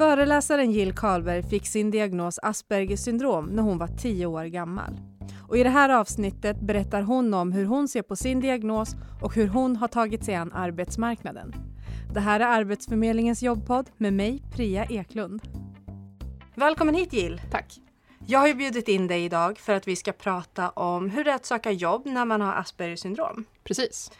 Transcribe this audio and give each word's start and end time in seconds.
Föreläsaren 0.00 0.70
Jill 0.70 0.92
Karlberg 0.92 1.42
fick 1.42 1.66
sin 1.66 1.90
diagnos 1.90 2.38
Aspergers 2.42 3.00
syndrom 3.00 3.46
när 3.46 3.62
hon 3.62 3.78
var 3.78 3.86
10 3.86 4.26
år 4.26 4.44
gammal. 4.44 5.00
Och 5.48 5.56
I 5.58 5.62
det 5.62 5.70
här 5.70 5.88
avsnittet 5.88 6.60
berättar 6.60 7.02
hon 7.02 7.34
om 7.34 7.52
hur 7.52 7.64
hon 7.64 7.88
ser 7.88 8.02
på 8.02 8.16
sin 8.16 8.40
diagnos 8.40 8.94
och 9.22 9.34
hur 9.34 9.48
hon 9.48 9.76
har 9.76 9.88
tagit 9.88 10.24
sig 10.24 10.34
an 10.34 10.52
arbetsmarknaden. 10.52 11.54
Det 12.14 12.20
här 12.20 12.40
är 12.40 12.44
Arbetsförmedlingens 12.44 13.42
jobbpodd 13.42 13.90
med 13.96 14.12
mig, 14.12 14.42
Priya 14.56 14.84
Eklund. 14.84 15.42
Välkommen 16.54 16.94
hit 16.94 17.12
Jill! 17.12 17.40
Tack! 17.50 17.80
Jag 18.26 18.38
har 18.38 18.46
ju 18.46 18.54
bjudit 18.54 18.88
in 18.88 19.06
dig 19.06 19.24
idag 19.24 19.58
för 19.58 19.74
att 19.74 19.88
vi 19.88 19.96
ska 19.96 20.12
prata 20.12 20.70
om 20.70 21.10
hur 21.10 21.24
det 21.24 21.30
är 21.30 21.34
att 21.34 21.46
söka 21.46 21.70
jobb 21.70 22.06
när 22.06 22.24
man 22.24 22.40
har 22.40 22.52
Aspergers 22.52 23.00
syndrom. 23.00 23.44
Precis. 23.64 24.10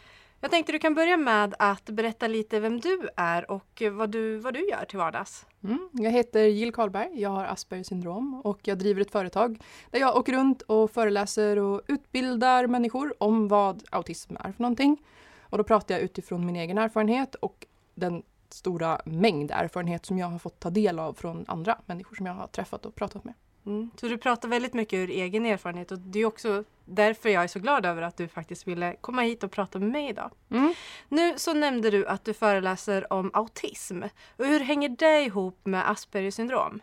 Jag 0.43 0.51
tänkte 0.51 0.71
du 0.71 0.79
kan 0.79 0.93
börja 0.93 1.17
med 1.17 1.55
att 1.59 1.85
berätta 1.85 2.27
lite 2.27 2.59
vem 2.59 2.79
du 2.79 3.09
är 3.15 3.51
och 3.51 3.83
vad 3.91 4.09
du, 4.09 4.37
vad 4.37 4.53
du 4.53 4.69
gör 4.69 4.85
till 4.85 4.97
vardags. 4.97 5.45
Mm. 5.63 5.89
Jag 5.91 6.11
heter 6.11 6.43
Jill 6.43 6.73
Karlberg, 6.73 7.21
jag 7.21 7.29
har 7.29 7.45
Aspergers 7.45 7.87
syndrom 7.87 8.41
och 8.43 8.59
jag 8.63 8.77
driver 8.77 9.01
ett 9.01 9.11
företag 9.11 9.61
där 9.91 9.99
jag 9.99 10.17
åker 10.17 10.33
runt 10.33 10.61
och 10.61 10.91
föreläser 10.91 11.59
och 11.59 11.81
utbildar 11.87 12.67
människor 12.67 13.13
om 13.23 13.47
vad 13.47 13.83
autism 13.89 14.35
är 14.35 14.51
för 14.51 14.61
någonting. 14.61 15.03
Och 15.41 15.57
då 15.57 15.63
pratar 15.63 15.95
jag 15.95 16.01
utifrån 16.01 16.45
min 16.45 16.55
egen 16.55 16.77
erfarenhet 16.77 17.35
och 17.35 17.65
den 17.95 18.23
stora 18.49 19.01
mängd 19.05 19.51
erfarenhet 19.51 20.05
som 20.05 20.17
jag 20.17 20.27
har 20.27 20.39
fått 20.39 20.59
ta 20.59 20.69
del 20.69 20.99
av 20.99 21.13
från 21.13 21.45
andra 21.47 21.77
människor 21.85 22.15
som 22.15 22.25
jag 22.25 22.33
har 22.33 22.47
träffat 22.47 22.85
och 22.85 22.95
pratat 22.95 23.23
med. 23.23 23.33
Mm. 23.65 23.91
Så 23.95 24.07
du 24.07 24.17
pratar 24.17 24.49
väldigt 24.49 24.73
mycket 24.73 24.97
ur 24.97 25.09
egen 25.09 25.45
erfarenhet 25.45 25.91
och 25.91 25.99
det 25.99 26.19
är 26.19 26.25
också 26.25 26.63
därför 26.85 27.29
jag 27.29 27.43
är 27.43 27.47
så 27.47 27.59
glad 27.59 27.85
över 27.85 28.01
att 28.01 28.17
du 28.17 28.27
faktiskt 28.27 28.67
ville 28.67 28.95
komma 29.01 29.21
hit 29.21 29.43
och 29.43 29.51
prata 29.51 29.79
med 29.79 29.89
mig 29.89 30.09
idag. 30.09 30.31
Mm. 30.49 30.73
Nu 31.09 31.33
så 31.37 31.53
nämnde 31.53 31.89
du 31.89 32.07
att 32.07 32.25
du 32.25 32.33
föreläser 32.33 33.13
om 33.13 33.31
autism. 33.33 34.03
Och 34.37 34.45
hur 34.45 34.59
hänger 34.59 34.89
det 34.89 35.23
ihop 35.23 35.59
med 35.63 35.89
Aspergers 35.89 36.33
syndrom? 36.33 36.81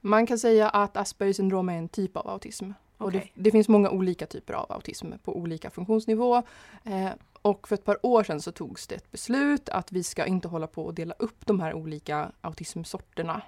Man 0.00 0.26
kan 0.26 0.38
säga 0.38 0.68
att 0.68 0.96
Aspergers 0.96 1.36
syndrom 1.36 1.68
är 1.68 1.78
en 1.78 1.88
typ 1.88 2.16
av 2.16 2.28
autism. 2.28 2.70
Och 2.98 3.12
det, 3.12 3.28
det 3.34 3.50
finns 3.50 3.68
många 3.68 3.90
olika 3.90 4.26
typer 4.26 4.54
av 4.54 4.72
autism 4.72 5.12
på 5.22 5.36
olika 5.36 5.70
funktionsnivå. 5.70 6.36
Eh, 6.84 7.10
och 7.42 7.68
för 7.68 7.74
ett 7.74 7.84
par 7.84 8.06
år 8.06 8.24
sedan 8.24 8.40
så 8.40 8.52
togs 8.52 8.86
det 8.86 8.94
ett 8.94 9.12
beslut 9.12 9.68
att 9.68 9.92
vi 9.92 10.02
ska 10.02 10.26
inte 10.26 10.48
hålla 10.48 10.66
på 10.66 10.84
och 10.84 10.94
dela 10.94 11.14
upp 11.18 11.46
de 11.46 11.60
här 11.60 11.74
olika 11.74 12.32
autismsorterna. 12.40 13.42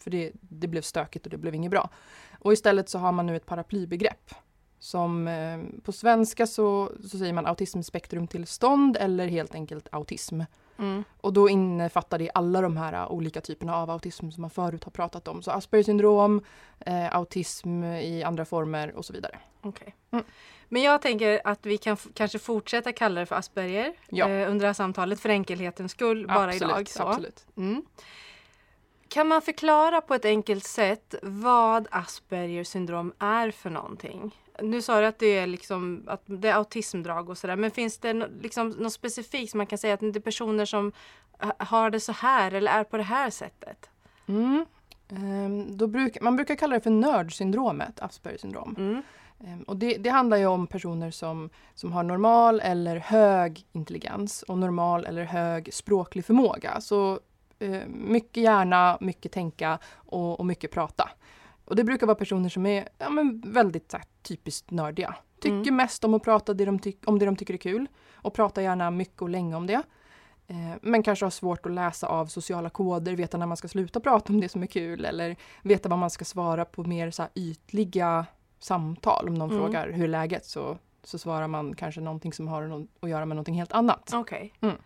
För 0.00 0.10
det, 0.10 0.32
det 0.40 0.68
blev 0.68 0.82
stökigt 0.82 1.26
och 1.26 1.30
det 1.30 1.38
blev 1.38 1.54
inget 1.54 1.70
bra. 1.70 1.90
Och 2.38 2.52
istället 2.52 2.88
så 2.88 2.98
har 2.98 3.12
man 3.12 3.26
nu 3.26 3.36
ett 3.36 3.46
paraplybegrepp. 3.46 4.34
Som 4.78 5.28
eh, 5.28 5.58
på 5.82 5.92
svenska 5.92 6.46
så, 6.46 6.92
så 7.02 7.18
säger 7.18 7.32
man 7.32 7.46
autismspektrumtillstånd 7.46 8.96
eller 9.00 9.26
helt 9.26 9.54
enkelt 9.54 9.88
autism. 9.92 10.40
Mm. 10.78 11.04
Och 11.20 11.32
då 11.32 11.48
innefattar 11.48 12.18
det 12.18 12.30
alla 12.34 12.60
de 12.60 12.76
här 12.76 13.04
uh, 13.04 13.12
olika 13.12 13.40
typerna 13.40 13.76
av 13.76 13.90
autism 13.90 14.30
som 14.30 14.40
man 14.40 14.50
förut 14.50 14.84
har 14.84 14.90
pratat 14.90 15.28
om. 15.28 15.42
Så 15.42 15.50
Aspergers 15.50 15.86
syndrom, 15.86 16.44
eh, 16.80 17.14
autism 17.14 17.84
i 17.84 18.22
andra 18.22 18.44
former 18.44 18.96
och 18.96 19.04
så 19.04 19.12
vidare. 19.12 19.38
Okej. 19.60 19.94
Mm. 20.10 20.24
Men 20.68 20.82
jag 20.82 21.02
tänker 21.02 21.40
att 21.44 21.66
vi 21.66 21.78
kan 21.78 21.96
kanske 22.14 22.38
fortsätta 22.38 22.92
kalla 22.92 23.20
det 23.20 23.26
för 23.26 23.36
Asperger 23.36 23.92
Ja. 24.08 24.28
eh, 24.28 24.50
under 24.50 24.60
det 24.60 24.66
här 24.66 24.74
samtalet 24.74 25.20
för 25.20 25.28
enkelhetens 25.28 25.92
skull 25.92 26.26
bara 26.26 26.44
absolut, 26.44 26.62
idag. 26.62 26.88
Så. 26.88 27.02
absolut. 27.02 27.46
Mm. 27.56 27.84
Kan 29.12 29.28
man 29.28 29.42
förklara 29.42 30.00
på 30.00 30.14
ett 30.14 30.24
enkelt 30.24 30.64
sätt 30.64 31.14
vad 31.22 31.88
Aspergers 31.90 32.66
syndrom 32.66 33.12
är 33.18 33.50
för 33.50 33.70
någonting? 33.70 34.36
Nu 34.62 34.82
sa 34.82 35.00
du 35.00 35.06
att 35.06 35.18
det 35.18 35.38
är, 35.38 35.46
liksom, 35.46 36.04
att 36.06 36.22
det 36.26 36.48
är 36.48 36.54
autismdrag 36.54 37.28
och 37.28 37.38
sådär, 37.38 37.56
men 37.56 37.70
finns 37.70 37.98
det 37.98 38.12
no, 38.12 38.24
liksom, 38.42 38.68
något 38.70 38.92
specifikt 38.92 39.50
som 39.50 39.58
man 39.58 39.66
kan 39.66 39.78
säga 39.78 39.94
att 39.94 40.00
det 40.00 40.16
är 40.16 40.20
personer 40.20 40.64
som 40.64 40.92
ha- 41.40 41.54
har 41.58 41.90
det 41.90 42.00
så 42.00 42.12
här 42.12 42.52
eller 42.52 42.72
är 42.72 42.84
på 42.84 42.96
det 42.96 43.02
här 43.02 43.30
sättet? 43.30 43.90
Mm. 44.26 44.66
Ehm, 45.08 45.76
då 45.76 45.86
bruk, 45.86 46.20
man 46.20 46.36
brukar 46.36 46.54
kalla 46.54 46.74
det 46.74 46.80
för 46.80 46.90
nördsyndromet, 46.90 48.00
Aspergers 48.00 48.40
syndrom. 48.40 48.74
Mm. 48.78 49.02
Ehm, 49.46 49.62
och 49.62 49.76
det, 49.76 49.96
det 49.96 50.10
handlar 50.10 50.36
ju 50.36 50.46
om 50.46 50.66
personer 50.66 51.10
som, 51.10 51.50
som 51.74 51.92
har 51.92 52.02
normal 52.02 52.60
eller 52.60 52.96
hög 52.96 53.66
intelligens 53.72 54.42
och 54.42 54.58
normal 54.58 55.04
eller 55.04 55.24
hög 55.24 55.74
språklig 55.74 56.24
förmåga. 56.24 56.80
Så 56.80 57.20
mycket 57.88 58.42
hjärna, 58.42 58.98
mycket 59.00 59.32
tänka 59.32 59.78
och, 59.94 60.40
och 60.40 60.46
mycket 60.46 60.70
prata. 60.70 61.10
Och 61.64 61.76
det 61.76 61.84
brukar 61.84 62.06
vara 62.06 62.14
personer 62.14 62.48
som 62.48 62.66
är 62.66 62.88
ja, 62.98 63.10
men 63.10 63.42
väldigt 63.46 63.92
här, 63.92 64.02
typiskt 64.22 64.70
nördiga. 64.70 65.14
Tycker 65.40 65.56
Mm. 65.56 65.76
mest 65.76 66.04
om 66.04 66.14
att 66.14 66.22
prata 66.22 66.54
det 66.54 66.64
de 66.64 66.78
om 67.04 67.18
det 67.18 67.26
de 67.26 67.36
tycker 67.36 67.54
är 67.54 67.58
kul 67.58 67.86
och 68.14 68.34
pratar 68.34 68.62
gärna 68.62 68.90
mycket 68.90 69.22
och 69.22 69.28
länge 69.28 69.56
om 69.56 69.66
det. 69.66 69.82
Eh, 70.46 70.56
men 70.82 71.02
kanske 71.02 71.24
har 71.24 71.30
svårt 71.30 71.66
att 71.66 71.72
läsa 71.72 72.06
av 72.06 72.26
sociala 72.26 72.70
koder, 72.70 73.16
veta 73.16 73.36
när 73.38 73.46
man 73.46 73.56
ska 73.56 73.68
sluta 73.68 74.00
prata 74.00 74.32
om 74.32 74.40
det 74.40 74.48
som 74.48 74.62
är 74.62 74.66
kul 74.66 75.04
eller 75.04 75.36
veta 75.62 75.88
vad 75.88 75.98
man 75.98 76.10
ska 76.10 76.24
svara 76.24 76.64
på 76.64 76.84
mer 76.84 77.10
så 77.10 77.22
här, 77.22 77.30
ytliga 77.34 78.26
samtal. 78.58 79.28
Om 79.28 79.34
någon 79.34 79.50
Mm. 79.50 79.62
frågar 79.62 79.90
hur 79.90 80.04
är 80.04 80.08
läget 80.08 80.46
så, 80.46 80.78
så 81.04 81.18
svarar 81.18 81.48
man 81.48 81.74
kanske 81.74 82.00
någonting 82.00 82.32
som 82.32 82.48
har 82.48 82.62
nå- 82.66 82.86
att 83.00 83.10
göra 83.10 83.26
med 83.26 83.36
någonting 83.36 83.54
helt 83.54 83.72
annat. 83.72 84.10
Okej. 84.14 84.52
Mm. 84.60 84.76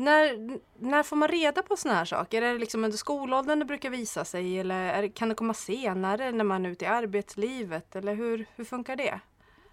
När, 0.00 0.58
när 0.78 1.02
får 1.02 1.16
man 1.16 1.28
reda 1.28 1.62
på 1.62 1.76
såna 1.76 1.94
här 1.94 2.04
saker? 2.04 2.42
Är 2.42 2.52
det 2.52 2.58
liksom 2.58 2.84
under 2.84 2.98
skolåldern 2.98 3.58
det 3.58 3.64
brukar 3.64 3.90
visa 3.90 4.24
sig 4.24 4.58
eller 4.60 5.02
det- 5.02 5.08
kan 5.08 5.28
det 5.28 5.34
komma 5.34 5.54
senare 5.54 6.32
när 6.32 6.44
man 6.44 6.66
är 6.66 6.70
ute 6.70 6.84
i 6.84 6.88
arbetslivet? 6.88 7.96
Eller 7.96 8.14
hur, 8.14 8.46
hur 8.56 8.64
funkar 8.64 8.96
det? 8.96 9.20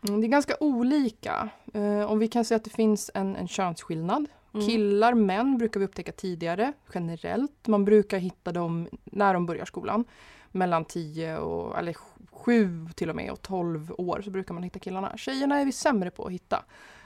Mm, 0.07 0.21
det 0.21 0.27
är 0.27 0.29
ganska 0.29 0.55
olika. 0.59 1.49
Eh, 1.73 2.01
och 2.11 2.21
vi 2.21 2.27
kan 2.27 2.45
säga 2.45 2.55
att 2.55 2.63
det 2.63 2.69
finns 2.69 3.11
en, 3.13 3.35
en 3.35 3.47
könsskillnad. 3.47 4.25
Mm. 4.53 4.67
Killar, 4.67 5.13
män 5.13 5.57
brukar 5.57 5.79
vi 5.79 5.85
upptäcka 5.85 6.11
tidigare 6.11 6.73
generellt. 6.93 7.67
Man 7.67 7.85
brukar 7.85 8.17
hitta 8.17 8.51
dem 8.51 8.87
när 9.05 9.33
de 9.33 9.45
börjar 9.45 9.65
skolan. 9.65 10.05
Mellan 10.51 10.85
10 10.85 11.37
och, 11.37 11.79
eller 11.79 11.95
7 12.31 12.87
till 12.95 13.09
och 13.09 13.15
med 13.15 13.31
och 13.31 13.41
12 13.41 13.91
år 13.97 14.21
så 14.23 14.29
brukar 14.31 14.53
man 14.53 14.63
hitta 14.63 14.79
killarna. 14.79 15.17
Tjejerna 15.17 15.59
är 15.59 15.65
vi 15.65 15.71
sämre 15.71 16.11
på 16.11 16.25
att 16.25 16.31
hitta. 16.31 16.63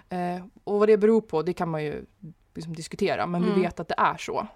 Eh, 0.09 0.45
och 0.63 0.79
vad 0.79 0.89
det 0.89 0.97
beror 0.97 1.21
på 1.21 1.41
det 1.41 1.53
kan 1.53 1.69
man 1.69 1.83
ju 1.83 2.05
liksom 2.55 2.73
diskutera 2.75 3.25
men 3.27 3.43
Mm. 3.43 3.55
vi 3.55 3.61
vet 3.61 3.79
att 3.79 3.87
det 3.87 3.95
är 3.97 4.17
så. 4.17 4.47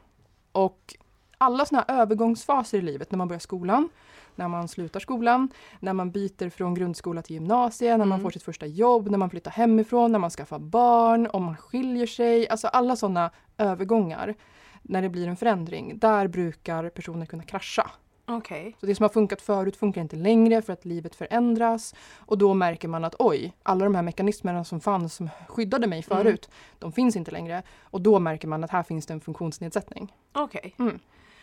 Och 0.52 0.96
alla 1.38 1.66
såna 1.66 1.86
här 1.88 2.02
övergångsfaser 2.02 2.78
i 2.78 2.82
livet 2.82 3.12
när 3.12 3.18
man 3.18 3.28
börjar 3.28 3.40
skolan, 3.40 3.90
när 4.36 4.48
man 4.48 4.68
slutar 4.68 5.00
skolan, 5.00 5.50
när 5.80 5.94
man 5.94 6.12
byter 6.12 6.50
från 6.50 6.74
grundskola 6.74 7.22
till 7.22 7.34
gymnasie, 7.36 7.92
när 7.92 8.06
man 8.06 8.12
Mm. 8.12 8.22
får 8.22 8.30
sitt 8.32 8.44
första 8.44 8.66
jobb, 8.66 9.10
när 9.12 9.18
man 9.18 9.30
flyttar 9.30 9.52
hemifrån, 9.52 10.12
när 10.12 10.20
man 10.20 10.30
skaffar 10.30 10.60
barn, 10.60 11.28
om 11.34 11.44
man 11.44 11.58
skiljer 11.58 12.08
sig. 12.08 12.50
Alltså 12.50 12.68
alla 12.68 12.96
sådana 12.96 13.32
övergångar 13.58 14.36
när 14.82 15.02
det 15.02 15.10
blir 15.10 15.28
en 15.28 15.36
förändring. 15.38 16.00
Där 16.00 16.28
brukar 16.28 16.90
personer 16.90 17.26
kunna 17.26 17.44
krascha. 17.44 17.92
Okej. 18.28 18.76
Så 18.80 18.86
det 18.86 18.96
som 18.96 19.04
har 19.04 19.10
funkat 19.10 19.42
förut 19.42 19.76
funkar 19.76 20.02
inte 20.02 20.16
längre 20.16 20.62
för 20.62 20.74
att 20.74 20.86
livet 20.86 21.16
förändras. 21.16 21.96
Och 22.18 22.38
då 22.38 22.54
märker 22.54 22.88
man 22.88 23.04
att 23.06 23.16
oj, 23.20 23.54
alla 23.64 23.86
de 23.86 23.96
här 23.96 24.02
mekanismerna 24.02 24.64
som 24.64 24.82
fanns 24.82 25.14
som 25.16 25.30
skyddade 25.48 25.88
mig 25.88 26.06
Mm. 26.12 26.24
förut, 26.24 26.50
de 26.80 26.92
finns 26.92 27.16
inte 27.16 27.32
längre. 27.32 27.64
Och 27.82 28.02
då 28.02 28.20
märker 28.20 28.48
man 28.48 28.64
att 28.64 28.72
här 28.72 28.84
finns 28.84 29.06
det 29.06 29.14
en 29.14 29.22
funktionsnedsättning. 29.22 30.14
Okej. 30.34 30.76
Mm. 30.80 31.00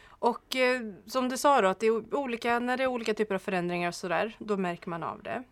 Och 0.08 0.56
eh, 0.56 0.80
som 1.06 1.28
du 1.28 1.38
sa 1.38 1.60
då, 1.60 1.68
att 1.68 1.80
det 1.80 1.86
är 1.86 2.14
olika, 2.14 2.58
när 2.58 2.76
det 2.76 2.82
är 2.82 2.86
olika 2.86 3.14
typer 3.14 3.34
av 3.34 3.38
förändringar 3.38 3.88
och 3.88 3.94
sådär, 3.94 4.36
då 4.38 4.56
märker 4.56 4.90
man 4.90 5.02
av 5.02 5.22
det. 5.22 5.42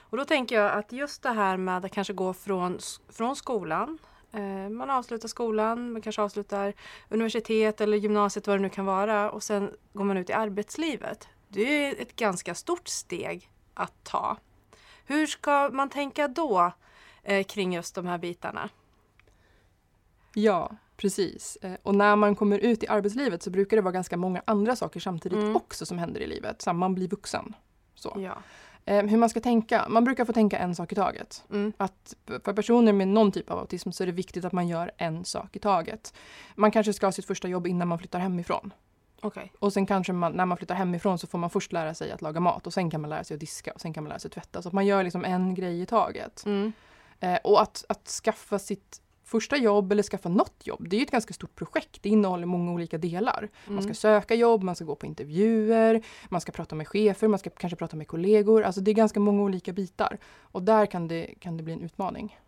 Och 0.00 0.16
då 0.16 0.24
tänker 0.24 0.60
jag 0.60 0.72
att 0.72 0.92
just 0.92 1.22
det 1.22 1.30
här 1.30 1.56
med 1.56 1.84
att 1.84 1.92
kanske 1.92 2.12
gå 2.12 2.32
från, 2.34 2.78
från 3.08 3.36
skolan, 3.36 3.98
man 4.70 4.90
avslutar 4.90 5.28
skolan, 5.28 5.92
man 5.92 6.02
kanske 6.02 6.22
avslutar 6.22 6.72
universitet 7.08 7.80
eller 7.80 7.96
gymnasiet, 7.96 8.46
vad 8.46 8.58
det 8.58 8.62
nu 8.62 8.68
kan 8.68 8.84
vara, 8.86 9.30
och 9.30 9.42
sen 9.42 9.70
går 9.92 10.04
man 10.04 10.16
ut 10.16 10.30
i 10.30 10.32
arbetslivet. 10.32 11.28
Det 11.48 11.86
är 11.86 12.02
ett 12.02 12.16
ganska 12.16 12.54
stort 12.54 12.88
steg 12.88 13.50
att 13.74 13.92
ta. 14.04 14.36
Hur 15.04 15.26
ska 15.26 15.68
man 15.72 15.90
tänka 15.90 16.28
då 16.28 16.72
eh, 17.22 17.44
kring 17.44 17.74
just 17.74 17.94
de 17.94 18.06
här 18.06 18.18
bitarna? 18.18 18.68
Ja, 20.34 20.76
precis. 20.96 21.56
Eh, 21.62 21.72
Och 21.82 21.94
när 21.94 22.16
man 22.16 22.34
kommer 22.36 22.58
ut 22.58 22.82
i 22.82 22.88
arbetslivet 22.88 23.42
så 23.42 23.50
brukar 23.50 23.76
det 23.76 23.82
vara 23.82 23.92
ganska 23.92 24.16
många 24.16 24.42
andra 24.44 24.76
saker 24.76 25.00
samtidigt 25.00 25.38
Mm. 25.38 25.56
också 25.56 25.86
som 25.86 25.98
händer 25.98 26.20
i 26.20 26.26
livet. 26.26 26.62
Så 26.62 26.72
man 26.72 26.94
blir 26.94 27.08
vuxen. 27.08 27.54
Så. 27.94 28.16
Ja. 28.20 28.38
Eh, 28.88 29.06
Hur 29.06 29.16
man 29.16 29.28
ska 29.28 29.40
tänka? 29.40 29.86
Man 29.88 30.04
brukar 30.04 30.24
få 30.24 30.32
tänka 30.32 30.58
en 30.58 30.74
sak 30.74 30.92
i 30.92 30.94
taget. 30.94 31.44
Mm. 31.50 31.72
Att 31.76 32.14
för 32.44 32.52
personer 32.52 32.92
med 32.92 33.08
någon 33.08 33.32
typ 33.32 33.50
av 33.50 33.58
autism 33.58 33.90
så 33.90 34.02
är 34.02 34.06
det 34.06 34.12
viktigt 34.12 34.44
att 34.44 34.52
man 34.52 34.68
gör 34.68 34.90
en 34.96 35.24
sak 35.24 35.56
i 35.56 35.58
taget. 35.58 36.14
Man 36.54 36.70
kanske 36.70 36.92
ska 36.92 37.06
ha 37.06 37.12
sitt 37.12 37.26
första 37.26 37.48
jobb 37.48 37.66
innan 37.66 37.88
man 37.88 37.98
flyttar 37.98 38.18
hemifrån. 38.18 38.72
Okej. 39.20 39.52
Och 39.58 39.72
sen 39.72 39.86
kanske 39.86 40.12
man, 40.12 40.32
när 40.32 40.46
man 40.46 40.56
flyttar 40.56 40.74
hemifrån 40.74 41.18
så 41.18 41.26
får 41.26 41.38
man 41.38 41.50
först 41.50 41.72
lära 41.72 41.94
sig 41.94 42.10
att 42.10 42.22
laga 42.22 42.40
mat 42.40 42.66
och 42.66 42.72
sen 42.72 42.90
kan 42.90 43.00
man 43.00 43.10
lära 43.10 43.24
sig 43.24 43.34
att 43.34 43.40
diska 43.40 43.72
och 43.72 43.80
sen 43.80 43.92
kan 43.92 44.04
man 44.04 44.08
lära 44.08 44.18
sig 44.18 44.28
att 44.28 44.34
tvätta. 44.34 44.62
Så 44.62 44.68
att 44.68 44.72
man 44.72 44.86
gör 44.86 45.02
liksom 45.02 45.24
en 45.24 45.54
grej 45.54 45.82
i 45.82 45.86
taget. 45.86 46.46
Mm. 46.46 46.72
Eh, 47.20 47.38
och 47.44 47.62
att, 47.62 47.84
att 47.88 48.08
skaffa 48.08 48.58
sitt 48.58 49.00
första 49.26 49.56
jobb 49.56 49.92
eller 49.92 50.02
skaffa 50.02 50.28
något 50.28 50.66
jobb, 50.66 50.88
det 50.88 50.96
är 50.96 51.02
ett 51.02 51.10
ganska 51.10 51.34
stort 51.34 51.54
projekt. 51.54 52.02
Det 52.02 52.08
innehåller 52.08 52.46
många 52.46 52.72
olika 52.72 52.98
delar. 52.98 53.48
Man 53.66 53.78
ska 53.82 53.86
Mm. 53.88 53.94
söka 53.94 54.34
jobb, 54.34 54.62
man 54.62 54.74
ska 54.74 54.84
gå 54.84 54.94
på 54.94 55.06
intervjuer, 55.06 56.02
man 56.28 56.40
ska 56.40 56.52
prata 56.52 56.74
med 56.74 56.88
chefer, 56.88 57.28
man 57.28 57.38
ska 57.38 57.50
kanske 57.50 57.76
prata 57.76 57.96
med 57.96 58.08
kollegor. 58.08 58.62
Alltså 58.62 58.80
det 58.80 58.90
är 58.90 58.94
ganska 58.94 59.20
många 59.20 59.42
olika 59.42 59.72
bitar. 59.72 60.18
Och 60.52 60.62
där 60.62 60.86
kan 60.86 61.08
det, 61.08 61.34
kan 61.40 61.56
det 61.56 61.62
bli 61.62 61.72
en 61.72 61.82
utmaning. 61.82 62.38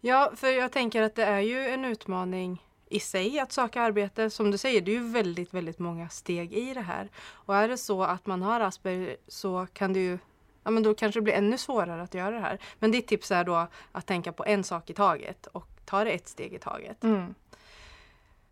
Ja, 0.00 0.32
för 0.36 0.48
jag 0.48 0.72
tänker 0.72 1.02
att 1.02 1.14
det 1.14 1.24
är 1.24 1.40
ju 1.40 1.60
en 1.68 1.84
utmaning 1.84 2.64
i 2.88 3.00
sig 3.00 3.38
att 3.40 3.52
söka 3.52 3.82
arbete. 3.82 4.30
Som 4.30 4.50
du 4.50 4.58
säger, 4.58 4.80
det 4.80 4.90
är 4.90 4.94
ju 4.96 5.08
väldigt, 5.08 5.54
väldigt 5.54 5.78
många 5.78 6.08
steg 6.08 6.52
i 6.52 6.74
det 6.74 6.80
här. 6.80 7.08
Och 7.32 7.56
är 7.56 7.68
det 7.68 7.76
så 7.76 8.02
att 8.02 8.26
man 8.26 8.42
har 8.42 8.60
Asperger 8.60 9.16
så 9.28 9.66
kan 9.72 9.92
det 9.92 10.00
ju 10.00 10.18
Ja 10.64 10.70
men 10.70 10.82
då 10.82 10.94
kanske 10.94 11.20
det 11.20 11.24
blir 11.24 11.34
ännu 11.34 11.58
svårare 11.58 12.02
att 12.02 12.14
göra 12.14 12.30
det 12.30 12.40
här. 12.40 12.58
Men 12.78 12.90
ditt 12.90 13.06
tips 13.06 13.30
är 13.30 13.44
då 13.44 13.66
att 13.92 14.06
tänka 14.06 14.32
på 14.32 14.44
en 14.44 14.64
sak 14.64 14.90
i 14.90 14.94
taget 14.94 15.46
och 15.46 15.66
ta 15.90 16.04
det 16.04 16.10
ett 16.10 16.28
steg 16.28 16.54
i 16.54 16.58
taget. 16.58 17.04
Mm. 17.04 17.34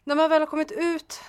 När 0.05 0.15
man 0.15 0.31
väl 0.31 0.43
har 0.43 0.47
kommit 0.47 0.73
ut 0.73 1.21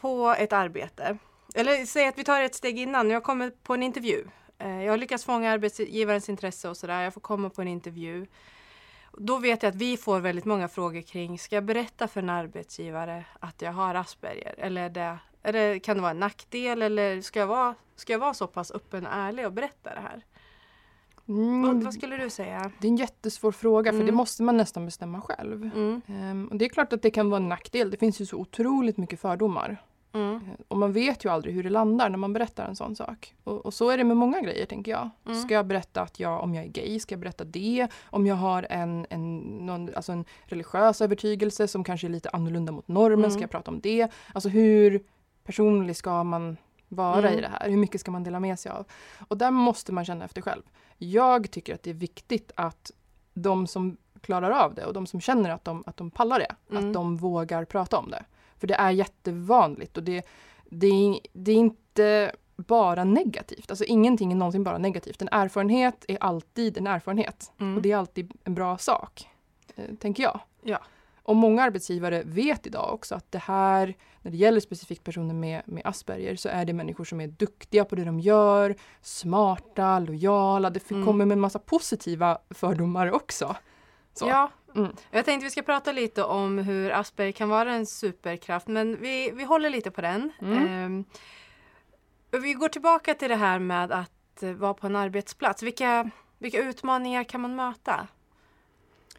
på 0.00 0.34
ett 0.38 0.52
arbete, 0.52 1.18
eller 1.54 1.86
säg 1.86 2.06
att 2.08 2.18
vi 2.18 2.24
tar 2.24 2.42
ett 2.42 2.54
steg 2.54 2.78
innan, 2.78 3.10
jag 3.10 3.22
kommer 3.22 3.50
på 3.50 3.74
en 3.74 3.82
intervju. 3.82 4.24
Eh, 4.58 4.82
Jag 4.84 4.92
har 4.92 4.96
lyckats 4.96 5.24
fånga 5.24 5.50
arbetsgivarens 5.52 6.28
intresse 6.28 6.68
och 6.68 6.76
sådär, 6.76 7.02
jag 7.02 7.14
får 7.14 7.20
komma 7.20 7.50
på 7.50 7.62
en 7.62 7.68
intervju. 7.68 8.26
Då 9.18 9.38
vet 9.38 9.62
jag 9.62 9.70
att 9.70 9.76
vi 9.76 9.96
får 9.96 10.20
väldigt 10.20 10.44
många 10.44 10.68
frågor 10.68 11.02
kring, 11.02 11.38
ska 11.38 11.54
jag 11.56 11.64
berätta 11.64 12.08
för 12.08 12.22
en 12.22 12.30
arbetsgivare 12.30 13.24
att 13.40 13.62
jag 13.62 13.72
har 13.72 13.94
Asperger? 13.94 14.54
Eller 14.58 14.88
det, 14.88 15.18
det, 15.42 15.80
kan 15.80 15.96
det 15.96 16.02
vara 16.02 16.10
en 16.10 16.20
nackdel 16.20 16.82
eller 16.82 17.20
ska 17.20 17.38
jag, 17.38 17.46
vara, 17.46 17.74
ska 17.96 18.12
jag 18.12 18.20
vara 18.20 18.34
så 18.34 18.46
pass 18.46 18.70
öppen 18.70 19.06
och 19.06 19.12
ärlig 19.12 19.46
och 19.46 19.52
berätta 19.52 19.94
det 19.94 20.00
här? 20.00 20.22
Mm, 21.28 21.62
Vad, 21.62 21.82
vad 21.84 21.94
skulle 21.94 22.16
du 22.16 22.30
säga? 22.30 22.70
Det 22.80 22.86
är 22.86 22.90
en 22.90 22.96
jättesvår 22.96 23.52
fråga 23.52 23.92
för 23.92 23.98
det 23.98 24.02
Mm. 24.04 24.14
måste 24.14 24.42
man 24.42 24.56
nästan 24.56 24.84
bestämma 24.84 25.20
själv. 25.20 25.70
Mm, 25.74 26.00
Ehm, 26.06 26.48
och 26.50 26.56
det 26.56 26.64
är 26.64 26.68
klart 26.68 26.92
att 26.92 27.02
det 27.02 27.10
kan 27.10 27.30
vara 27.30 27.40
en 27.42 27.48
nackdel. 27.48 27.90
Det 27.90 27.96
finns 27.96 28.20
ju 28.20 28.26
så 28.26 28.36
otroligt 28.36 28.96
mycket 28.96 29.20
fördomar. 29.20 29.76
Eh, 30.14 30.38
Och 30.68 30.78
man 30.78 30.92
vet 30.92 31.24
ju 31.24 31.28
aldrig 31.28 31.54
hur 31.54 31.62
det 31.62 31.70
landar 31.70 32.08
när 32.10 32.18
man 32.18 32.32
berättar 32.32 32.68
en 32.68 32.76
sån 32.76 32.96
sak. 32.96 33.34
Och, 33.44 33.66
och 33.66 33.74
så 33.74 33.90
är 33.90 33.98
det 33.98 34.04
med 34.04 34.16
många 34.16 34.40
grejer 34.40 34.66
tänker 34.66 34.92
jag. 34.92 35.10
Mm. 35.26 35.42
Ska 35.42 35.54
jag 35.54 35.66
berätta 35.66 36.02
att 36.02 36.20
jag, 36.20 36.42
om 36.42 36.54
jag 36.54 36.64
är 36.64 36.68
gay, 36.68 37.00
ska 37.00 37.12
jag 37.12 37.20
berätta 37.20 37.44
det? 37.44 37.88
Om 38.04 38.26
jag 38.26 38.34
har 38.34 38.66
en, 38.70 39.06
en, 39.10 39.38
någon, 39.66 39.94
alltså 39.94 40.12
en 40.12 40.24
religiös 40.44 41.00
övertygelse 41.00 41.68
som 41.68 41.84
kanske 41.84 42.06
är 42.06 42.08
lite 42.08 42.28
annorlunda 42.30 42.72
mot 42.72 42.88
normen, 42.88 43.18
Mm. 43.18 43.30
ska 43.30 43.40
jag 43.40 43.50
prata 43.50 43.70
om 43.70 43.80
det? 43.80 44.08
Alltså 44.32 44.48
hur 44.48 45.02
personlig 45.44 45.96
ska 45.96 46.24
man 46.24 46.56
vara 46.94 47.18
Mm. 47.28 47.38
i 47.38 47.40
det 47.40 47.48
här? 47.48 47.68
Hur 47.70 47.76
mycket 47.76 48.00
ska 48.00 48.10
man 48.10 48.24
dela 48.24 48.40
med 48.40 48.58
sig 48.58 48.72
av? 48.72 48.86
Och 49.28 49.38
där 49.38 49.50
måste 49.50 49.92
man 49.92 50.04
känna 50.04 50.24
efter 50.24 50.42
själv. 50.42 50.62
Jag 50.98 51.50
tycker 51.50 51.74
att 51.74 51.82
det 51.82 51.90
är 51.90 51.94
viktigt 51.94 52.52
att 52.56 52.90
de 53.34 53.66
som 53.66 53.96
klarar 54.20 54.50
av 54.50 54.74
det 54.74 54.84
och 54.86 54.92
de 54.92 55.06
som 55.06 55.20
känner 55.20 55.50
att 55.50 55.64
de, 55.64 55.84
att 55.86 55.96
de 55.96 56.10
pallar 56.10 56.38
det, 56.38 56.54
Mm. 56.70 56.88
att 56.88 56.94
de 56.94 57.16
vågar 57.16 57.64
prata 57.64 57.98
om 57.98 58.10
det. 58.10 58.24
För 58.58 58.66
det 58.66 58.74
är 58.74 58.90
jättevanligt 58.90 59.96
och 59.96 60.02
det, 60.02 60.26
det, 60.64 60.86
är, 60.86 61.18
det 61.32 61.52
är 61.52 61.56
inte 61.56 62.32
bara 62.56 63.04
negativt. 63.04 63.70
Alltså 63.70 63.84
ingenting 63.84 64.32
är 64.32 64.36
någonsin 64.36 64.64
bara 64.64 64.78
negativt. 64.78 65.22
En 65.22 65.28
erfarenhet 65.32 66.04
är 66.08 66.18
alltid 66.20 66.78
en 66.78 66.86
erfarenhet. 66.86 67.52
mm. 67.60 67.76
Och 67.76 67.82
det 67.82 67.92
är 67.92 67.96
alltid 67.96 68.32
en 68.44 68.54
bra 68.54 68.78
sak, 68.78 69.28
eh, 69.76 69.94
tänker 69.94 70.22
jag. 70.22 70.40
Ja. 70.62 70.78
Och 71.26 71.36
många 71.36 71.62
arbetsgivare 71.62 72.22
vet 72.26 72.66
idag 72.66 72.94
också 72.94 73.14
att 73.14 73.32
det 73.32 73.38
här, 73.38 73.94
när 74.22 74.30
det 74.30 74.36
gäller 74.36 74.60
specifikt 74.60 75.04
personer 75.04 75.34
med, 75.34 75.62
med 75.66 75.82
Asperger, 75.84 76.36
så 76.36 76.48
är 76.48 76.64
det 76.64 76.72
människor 76.72 77.04
som 77.04 77.20
är 77.20 77.26
duktiga 77.26 77.84
på 77.84 77.94
det 77.94 78.04
de 78.04 78.20
gör, 78.20 78.74
smarta, 79.02 79.98
lojala. 79.98 80.70
Det 80.70 80.90
Mm. 80.90 81.04
kommer 81.04 81.24
med 81.24 81.34
en 81.34 81.40
massa 81.40 81.58
positiva 81.58 82.38
fördomar 82.50 83.12
också. 83.12 83.56
Så. 84.14 84.28
Ja. 84.28 84.50
Mm. 84.76 84.92
Jag 85.10 85.24
tänkte 85.24 85.44
vi 85.44 85.50
ska 85.50 85.62
prata 85.62 85.92
lite 85.92 86.24
om 86.24 86.58
hur 86.58 86.90
Asperger 86.90 87.32
kan 87.32 87.48
vara 87.48 87.72
en 87.74 87.86
superkraft 87.86 88.66
men 88.68 89.00
vi, 89.00 89.30
vi 89.30 89.44
håller 89.44 89.70
lite 89.70 89.90
på 89.90 90.00
den. 90.00 90.32
Mm. 90.40 90.66
Ehm, 90.68 91.04
vi 92.42 92.52
går 92.54 92.68
tillbaka 92.68 93.14
till 93.14 93.28
det 93.28 93.36
här 93.36 93.58
med 93.58 93.92
att 93.92 94.42
eh, 94.42 94.50
vara 94.52 94.74
på 94.74 94.86
en 94.86 94.96
arbetsplats. 94.96 95.62
Vilka, 95.62 96.10
vilka 96.38 96.58
utmaningar 96.58 97.24
kan 97.24 97.40
man 97.40 97.56
möta? 97.56 98.06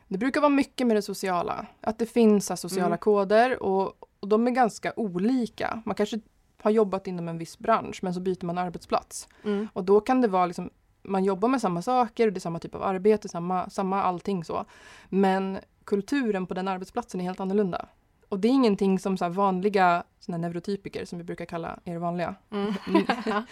Det 0.07 0.17
brukar 0.17 0.41
vara 0.41 0.49
mycket 0.49 0.87
med 0.87 0.95
det 0.97 1.01
sociala. 1.01 1.65
Att 1.81 1.99
det 1.99 2.05
finns 2.05 2.49
här, 2.49 2.55
sociala 2.55 2.87
Mm. 2.87 2.97
koder 2.97 3.63
och, 3.63 3.93
och 4.19 4.27
de 4.27 4.47
är 4.47 4.51
ganska 4.51 4.93
olika. 4.95 5.81
Man 5.85 5.95
kanske 5.95 6.19
har 6.61 6.71
jobbat 6.71 7.07
inom 7.07 7.27
en 7.27 7.37
viss 7.37 7.59
bransch 7.59 7.99
men 8.03 8.13
så 8.13 8.19
byter 8.19 8.45
man 8.45 8.57
arbetsplats. 8.57 9.27
Mm. 9.43 9.67
Och 9.73 9.83
då 9.83 9.99
kan 10.01 10.21
det 10.21 10.27
vara 10.27 10.45
liksom, 10.45 10.69
man 11.03 11.23
jobbar 11.23 11.49
med 11.49 11.61
samma 11.61 11.81
saker 11.81 12.27
och 12.27 12.33
det 12.33 12.37
är 12.37 12.41
samma 12.41 12.59
typ 12.59 12.75
av 12.75 12.83
arbete, 12.83 13.29
samma, 13.29 13.69
samma 13.69 14.03
allting 14.03 14.43
så. 14.43 14.65
Men 15.09 15.59
kulturen 15.83 16.45
på 16.45 16.53
den 16.53 16.67
arbetsplatsen 16.67 17.21
är 17.21 17.25
helt 17.25 17.39
annorlunda. 17.39 17.85
Och 18.29 18.39
det 18.39 18.47
är 18.47 18.51
ingenting 18.51 18.99
som 18.99 19.17
så 19.17 19.29
vanliga 19.29 20.03
såna 20.19 20.37
neurotypiker 20.37 21.05
som 21.05 21.17
vi 21.17 21.23
brukar 21.23 21.45
kalla 21.45 21.79
er 21.85 21.97
vanliga. 21.97 22.35
Mm. 22.51 22.73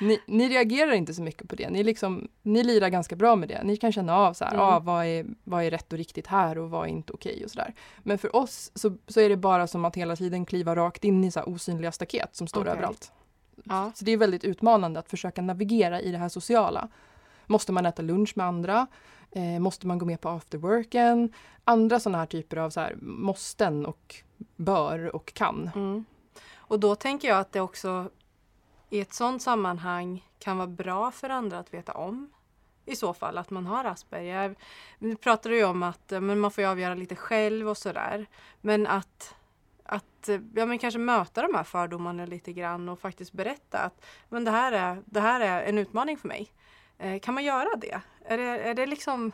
Ni, 0.00 0.20
ni 0.26 0.48
reagerar 0.48 0.92
inte 0.92 1.14
så 1.14 1.22
mycket 1.22 1.48
på 1.48 1.56
det. 1.56 1.70
Ni, 1.70 1.82
liksom, 1.84 2.28
ni 2.42 2.62
lirar 2.64 2.88
ganska 2.88 3.16
bra 3.16 3.36
med 3.36 3.48
det. 3.48 3.62
Ni 3.64 3.76
kan 3.76 3.92
känna 3.92 4.16
av 4.16 4.32
så 4.34 4.44
här, 4.44 4.52
Mm. 4.54 4.64
ah, 4.66 4.78
vad, 4.78 5.06
är, 5.06 5.26
vad 5.44 5.64
är 5.64 5.70
rätt 5.70 5.92
och 5.92 5.98
riktigt 5.98 6.26
här 6.26 6.58
och 6.58 6.70
vad 6.70 6.84
är 6.86 6.90
inte 6.90 7.12
okej 7.12 7.44
och 7.44 7.50
sådär. 7.50 7.74
Men 8.02 8.18
för 8.18 8.36
oss 8.36 8.72
så, 8.74 8.96
så 9.08 9.20
är 9.20 9.28
det 9.28 9.36
bara 9.36 9.66
som 9.66 9.84
att 9.84 9.96
hela 9.96 10.16
tiden 10.16 10.46
kliva 10.46 10.76
rakt 10.76 11.04
in 11.04 11.24
i 11.24 11.30
så 11.30 11.42
osynliga 11.42 11.92
staket 11.92 12.28
som 12.36 12.46
står 12.46 12.60
Okej. 12.60 12.72
överallt. 12.72 13.12
Ja. 13.64 13.92
Så 13.94 14.04
det 14.04 14.12
är 14.12 14.16
väldigt 14.16 14.44
utmanande 14.44 15.00
att 15.00 15.08
försöka 15.10 15.42
navigera 15.42 16.00
i 16.00 16.12
det 16.12 16.18
här 16.18 16.28
sociala. 16.28 16.88
Måste 17.46 17.72
man 17.72 17.86
äta 17.86 18.02
lunch 18.02 18.32
med 18.36 18.46
andra? 18.46 18.86
Eh, 19.32 19.60
måste 19.60 19.86
man 19.86 19.98
gå 19.98 20.06
med 20.06 20.20
på 20.20 20.28
afterworken? 20.28 21.32
Andra 21.64 22.00
sådana 22.00 22.18
här 22.18 22.26
typer 22.26 22.56
av 22.56 22.70
så 22.70 22.80
här, 22.80 22.96
måsten 23.00 23.86
och 23.86 24.16
bör 24.56 25.16
och 25.16 25.34
kan. 25.34 25.70
Mm. 25.74 26.04
Och 26.54 26.80
då 26.80 26.94
tänker 26.94 27.28
jag 27.28 27.38
att 27.38 27.52
det 27.52 27.60
också 27.60 28.10
i 28.90 29.00
ett 29.00 29.12
sådant 29.12 29.42
sammanhang 29.42 30.28
kan 30.38 30.58
vara 30.58 30.68
bra 30.68 31.10
för 31.10 31.30
andra 31.30 31.58
att 31.58 31.74
veta 31.74 31.92
om. 31.92 32.30
I 32.84 32.96
så 32.96 33.14
fall 33.14 33.38
att 33.38 33.50
man 33.50 33.66
har 33.66 33.84
Asperger. 33.84 34.54
Nu 34.98 35.16
pratar 35.16 35.50
du 35.50 35.56
ju 35.56 35.64
om 35.64 35.82
att 35.82 36.10
men 36.10 36.40
man 36.40 36.50
får 36.50 36.64
ju 36.64 36.70
avgöra 36.70 36.94
lite 36.94 37.16
själv 37.16 37.68
och 37.68 37.78
sådär. 37.78 38.26
Men 38.60 38.86
att, 38.86 39.34
att 39.84 40.28
ja, 40.54 40.66
men 40.66 40.78
kanske 40.78 40.98
möta 40.98 41.42
de 41.42 41.54
här 41.54 41.64
fördomarna 41.64 42.26
lite 42.26 42.52
grann 42.52 42.88
och 42.88 43.00
faktiskt 43.00 43.32
berätta 43.32 43.78
att 43.78 44.04
men 44.28 44.44
det, 44.44 44.50
här 44.50 44.72
är, 44.72 45.02
det 45.04 45.20
här 45.20 45.40
är 45.40 45.62
en 45.62 45.78
utmaning 45.78 46.18
för 46.18 46.28
mig. 46.28 46.52
Eh, 47.02 47.18
kan 47.20 47.34
man 47.34 47.44
göra 47.44 47.76
det? 47.76 48.00
Är 48.24 48.38
det, 48.38 48.44
är 48.44 48.74
det 48.74 48.86
liksom 48.86 49.32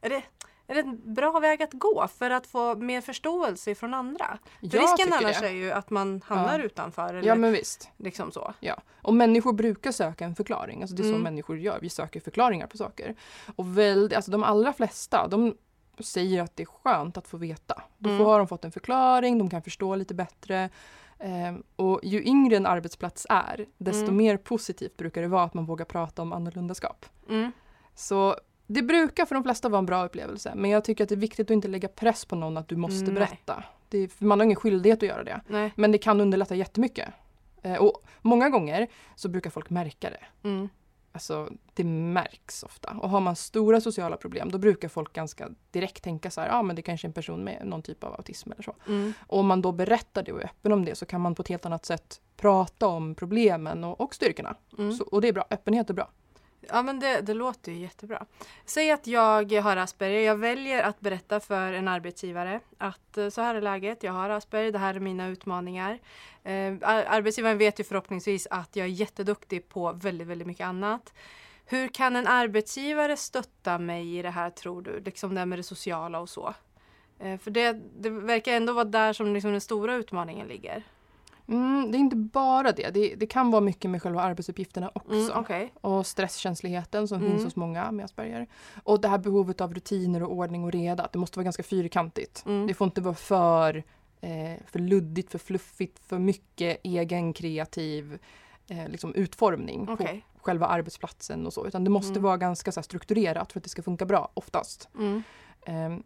är 0.00 0.10
det, 0.10 0.22
är 0.66 0.74
det 0.74 0.80
en 0.80 1.14
bra 1.14 1.40
väg 1.40 1.62
att 1.62 1.72
gå 1.72 2.08
för 2.08 2.30
att 2.30 2.46
få 2.46 2.74
mer 2.74 3.00
förståelse 3.00 3.74
från 3.74 3.94
andra? 3.94 4.38
För 4.60 4.66
Jag 4.76 4.82
risken 4.82 5.12
annars 5.12 5.40
det. 5.40 5.46
är 5.48 5.52
ju 5.52 5.70
att 5.72 5.90
man 5.90 6.22
hamnar 6.26 6.58
Ja. 6.58 6.64
utanför. 6.64 7.14
Eller 7.14 7.28
Ja 7.28 7.34
men 7.34 7.52
visst. 7.52 7.88
liksom 7.96 8.32
så. 8.32 8.54
Ja. 8.60 8.80
Och 9.02 9.14
människor 9.14 9.52
brukar 9.52 9.92
söka 9.92 10.24
en 10.24 10.34
förklaring. 10.36 10.80
Alltså 10.82 10.96
det 10.96 11.02
är 11.02 11.04
så 11.04 11.08
Mm. 11.10 11.22
människor 11.22 11.58
gör. 11.58 11.78
Vi 11.82 11.88
söker 11.90 12.20
förklaringar 12.20 12.66
på 12.66 12.76
saker. 12.76 13.14
Och 13.56 13.78
väl, 13.78 14.12
alltså 14.16 14.30
de 14.30 14.42
allra 14.42 14.72
flesta, 14.72 15.28
de 15.28 15.54
säger 16.00 16.42
att 16.42 16.56
det 16.56 16.62
är 16.62 16.66
skönt 16.66 17.16
att 17.16 17.28
få 17.28 17.36
veta. 17.36 17.82
Då 17.98 18.10
Mm. 18.10 18.24
har 18.24 18.38
de 18.38 18.48
fått 18.48 18.64
en 18.64 18.72
förklaring, 18.72 19.38
de 19.38 19.50
kan 19.50 19.62
förstå 19.62 19.94
lite 19.94 20.14
bättre. 20.14 20.70
Ehm, 21.18 21.62
och 21.76 22.00
ju 22.02 22.24
yngre 22.24 22.56
en 22.56 22.66
arbetsplats 22.66 23.26
är, 23.30 23.66
desto 23.78 24.02
Mm. 24.04 24.16
mer 24.16 24.36
positivt 24.36 24.96
brukar 24.96 25.22
det 25.22 25.28
vara 25.28 25.42
att 25.42 25.54
man 25.54 25.66
vågar 25.66 25.84
prata 25.84 26.22
om 26.22 26.32
annorlundaskap. 26.32 27.06
Mm. 27.28 27.52
Så 27.94 28.36
det 28.66 28.82
brukar 28.82 29.26
för 29.26 29.34
de 29.34 29.44
flesta 29.44 29.68
vara 29.68 29.78
en 29.78 29.86
bra 29.86 30.04
upplevelse. 30.04 30.52
Men 30.56 30.70
jag 30.70 30.84
tycker 30.84 31.04
att 31.04 31.08
det 31.08 31.14
är 31.14 31.16
viktigt 31.16 31.46
att 31.46 31.54
inte 31.54 31.68
lägga 31.68 31.88
press 31.88 32.24
på 32.24 32.36
någon 32.36 32.56
att 32.56 32.68
du 32.68 32.76
måste 32.76 33.04
Nej. 33.04 33.14
berätta. 33.14 33.64
Är, 33.90 34.24
man 34.24 34.40
har 34.40 34.44
ingen 34.44 34.56
skyldighet 34.56 35.02
att 35.02 35.08
göra 35.08 35.24
det. 35.24 35.40
Nej. 35.48 35.72
Men 35.76 35.92
det 35.92 35.98
kan 35.98 36.20
underlätta 36.20 36.54
jättemycket. 36.54 37.08
Eh, 37.62 37.76
och 37.76 38.02
många 38.22 38.48
gånger 38.48 38.88
så 39.14 39.28
brukar 39.28 39.50
folk 39.50 39.70
märka 39.70 40.10
det. 40.10 40.48
Mm. 40.48 40.68
Alltså 41.14 41.50
det 41.74 41.84
märks 41.84 42.62
ofta. 42.62 42.96
Och 43.00 43.10
har 43.10 43.20
man 43.20 43.36
stora 43.36 43.80
sociala 43.80 44.16
problem 44.16 44.50
då 44.50 44.58
brukar 44.58 44.88
folk 44.88 45.12
ganska 45.12 45.48
direkt 45.70 46.04
tänka 46.04 46.30
så 46.30 46.40
här, 46.40 46.48
ja 46.48 46.54
ah, 46.54 46.62
men 46.62 46.76
det 46.76 46.82
kanske 46.82 47.06
är 47.06 47.08
en 47.08 47.12
person 47.12 47.44
med 47.44 47.66
någon 47.66 47.82
typ 47.82 48.04
av 48.04 48.12
autism 48.12 48.52
eller 48.52 48.62
så. 48.62 48.74
Mm. 48.86 49.12
Och 49.26 49.38
om 49.38 49.46
man 49.46 49.62
då 49.62 49.72
berättar 49.72 50.22
det 50.22 50.32
och 50.32 50.40
är 50.40 50.44
öppen 50.44 50.72
om 50.72 50.84
det 50.84 50.94
så 50.94 51.06
kan 51.06 51.20
man 51.20 51.34
på 51.34 51.42
ett 51.42 51.48
helt 51.48 51.66
annat 51.66 51.84
sätt 51.84 52.20
prata 52.36 52.86
om 52.86 53.14
problemen 53.14 53.84
och, 53.84 54.00
och 54.00 54.14
styrkorna. 54.14 54.56
Mm. 54.78 54.92
Så, 54.92 55.04
och 55.04 55.20
det 55.20 55.28
är 55.28 55.32
bra, 55.32 55.44
öppenhet 55.50 55.90
är 55.90 55.94
bra. 55.94 56.10
Ja 56.68 56.82
men 56.82 57.00
det, 57.00 57.20
det 57.20 57.34
låter 57.34 57.72
ju 57.72 57.78
jättebra. 57.78 58.26
Säg 58.64 58.90
att 58.90 59.06
jag 59.06 59.52
har 59.52 59.76
Asperger. 59.76 60.20
Jag 60.20 60.36
väljer 60.36 60.82
att 60.82 61.00
berätta 61.00 61.40
för 61.40 61.72
en 61.72 61.88
arbetsgivare 61.88 62.60
att 62.78 63.18
eh, 63.18 63.28
så 63.28 63.40
här 63.40 63.54
är 63.54 63.60
läget. 63.60 64.02
Jag 64.02 64.12
har 64.12 64.30
Asperger. 64.30 64.72
Det 64.72 64.78
här 64.78 64.94
är 64.94 65.00
mina 65.00 65.28
utmaningar. 65.28 65.98
Eh, 66.42 66.74
arbetsgivaren 66.82 67.58
vet 67.58 67.80
ju 67.80 67.84
förhoppningsvis 67.84 68.46
att 68.50 68.76
jag 68.76 68.84
är 68.84 68.90
jätteduktig 68.90 69.68
på 69.68 69.92
väldigt, 69.92 70.28
väldigt 70.28 70.46
mycket 70.46 70.66
annat. 70.66 71.12
Hur 71.66 71.88
kan 71.88 72.16
en 72.16 72.26
arbetsgivare 72.26 73.16
stötta 73.16 73.78
mig 73.78 74.18
i 74.18 74.22
det 74.22 74.30
här 74.30 74.50
tror 74.50 74.82
du? 74.82 75.00
Liksom 75.00 75.34
det 75.34 75.40
här 75.40 75.46
med 75.46 75.58
det 75.58 75.62
sociala 75.62 76.20
och 76.20 76.28
så. 76.28 76.54
Eh, 77.18 77.38
för 77.38 77.50
det, 77.50 77.72
det 77.98 78.10
verkar 78.10 78.52
ändå 78.52 78.72
vara 78.72 78.84
där 78.84 79.12
som 79.12 79.34
liksom 79.34 79.50
den 79.50 79.60
stora 79.60 79.94
utmaningen 79.94 80.48
ligger. 80.48 80.82
Mm, 81.48 81.90
det 81.92 81.98
är 81.98 82.00
inte 82.00 82.16
bara 82.16 82.72
det. 82.72 82.90
det. 82.90 83.14
Det 83.14 83.26
kan 83.26 83.50
vara 83.50 83.60
mycket 83.60 83.90
med 83.90 84.02
själva 84.02 84.22
arbetsuppgifterna 84.22 84.90
också. 84.94 85.12
Mm, 85.14 85.30
Okej. 85.34 85.72
Och 85.80 86.06
stresskänsligheten 86.06 87.08
som 87.08 87.18
Mm. 87.18 87.30
finns 87.30 87.44
hos 87.44 87.56
många 87.56 87.90
med 87.92 88.04
Asperger. 88.04 88.46
Och 88.84 89.00
det 89.00 89.08
här 89.08 89.18
behovet 89.18 89.60
av 89.60 89.74
rutiner 89.74 90.22
och 90.22 90.32
ordning 90.32 90.64
och 90.64 90.72
reda. 90.72 91.08
Det 91.12 91.18
måste 91.18 91.38
vara 91.38 91.44
ganska 91.44 91.62
fyrkantigt. 91.62 92.42
Mm. 92.46 92.66
Det 92.66 92.74
får 92.74 92.84
inte 92.84 93.00
vara 93.00 93.14
för, 93.14 93.76
eh, 94.20 94.58
för 94.66 94.78
luddigt, 94.78 95.30
för 95.30 95.38
fluffigt, 95.38 95.98
för 96.06 96.18
mycket 96.18 96.80
egen 96.82 97.32
kreativ 97.32 98.18
eh, 98.68 98.88
liksom 98.88 99.14
utformning 99.14 99.88
Okej. 99.90 100.24
på 100.38 100.44
själva 100.44 100.66
arbetsplatsen 100.66 101.46
och 101.46 101.52
så. 101.52 101.66
Utan 101.66 101.84
det 101.84 101.90
måste 101.90 102.10
Mm. 102.10 102.22
vara 102.22 102.36
ganska 102.36 102.72
så 102.72 102.80
här, 102.80 102.82
strukturerat 102.82 103.52
för 103.52 103.60
att 103.60 103.64
det 103.64 103.70
ska 103.70 103.82
funka 103.82 104.04
bra 104.06 104.28
oftast. 104.34 104.88
Mm. 104.98 105.22
Ehm, 105.66 106.02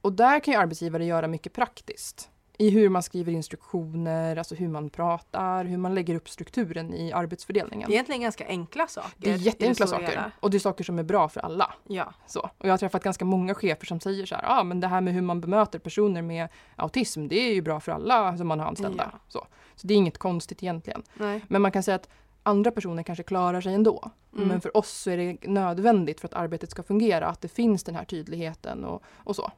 och 0.00 0.12
där 0.12 0.40
kan 0.40 0.54
ju 0.54 0.60
arbetsgivare 0.60 1.04
göra 1.04 1.28
mycket 1.28 1.52
praktiskt. 1.52 2.30
I 2.60 2.70
hur 2.70 2.88
man 2.88 3.02
skriver 3.02 3.32
instruktioner, 3.32 4.36
alltså 4.36 4.54
hur 4.54 4.68
man 4.68 4.90
pratar, 4.90 5.64
hur 5.64 5.76
man 5.76 5.94
lägger 5.94 6.14
upp 6.14 6.28
strukturen 6.28 6.94
i 6.94 7.12
arbetsfördelningen. 7.12 7.90
Egentligen 7.90 8.20
ganska 8.20 8.46
enkla 8.46 8.86
saker. 8.86 9.10
Det 9.16 9.30
är 9.30 9.36
jätteenkla 9.36 9.86
stora 9.86 9.98
saker 10.00 10.12
hela. 10.12 10.30
och 10.40 10.50
det 10.50 10.56
är 10.56 10.58
saker 10.58 10.84
som 10.84 10.98
är 10.98 11.02
bra 11.02 11.28
för 11.28 11.40
alla. 11.40 11.74
Ja. 11.86 12.12
Så. 12.26 12.40
Och 12.40 12.66
jag 12.66 12.70
har 12.70 12.78
träffat 12.78 13.02
ganska 13.02 13.24
många 13.24 13.54
chefer 13.54 13.86
som 13.86 14.00
säger 14.00 14.26
så 14.26 14.34
här, 14.34 14.44
ah, 14.46 14.64
men 14.64 14.80
det 14.80 14.86
här 14.86 15.00
med 15.00 15.14
hur 15.14 15.22
man 15.22 15.40
bemöter 15.40 15.78
personer 15.78 16.22
med 16.22 16.48
autism, 16.76 17.28
det 17.28 17.36
är 17.36 17.54
ju 17.54 17.62
bra 17.62 17.80
för 17.80 17.92
alla 17.92 18.36
som 18.36 18.48
man 18.48 18.60
har 18.60 18.66
anställda. 18.66 19.10
Ja. 19.12 19.18
Så. 19.28 19.46
så 19.74 19.86
det 19.86 19.94
är 19.94 19.98
inget 19.98 20.18
konstigt 20.18 20.62
egentligen. 20.62 21.02
Nej. 21.14 21.44
Men 21.48 21.62
man 21.62 21.72
kan 21.72 21.82
säga 21.82 21.94
att 21.94 22.08
andra 22.42 22.70
personer 22.70 23.02
kanske 23.02 23.22
klarar 23.22 23.60
sig 23.60 23.74
ändå. 23.74 24.10
Mm. 24.36 24.48
Men 24.48 24.60
för 24.60 24.76
oss 24.76 24.90
så 24.90 25.10
är 25.10 25.16
det 25.16 25.48
nödvändigt 25.48 26.20
för 26.20 26.28
att 26.28 26.34
arbetet 26.34 26.70
ska 26.70 26.82
fungera, 26.82 27.26
att 27.26 27.40
det 27.40 27.48
finns 27.48 27.84
den 27.84 27.94
här 27.94 28.04
tydligheten 28.04 28.84
och, 28.84 29.02
och 29.16 29.36
så. 29.36 29.50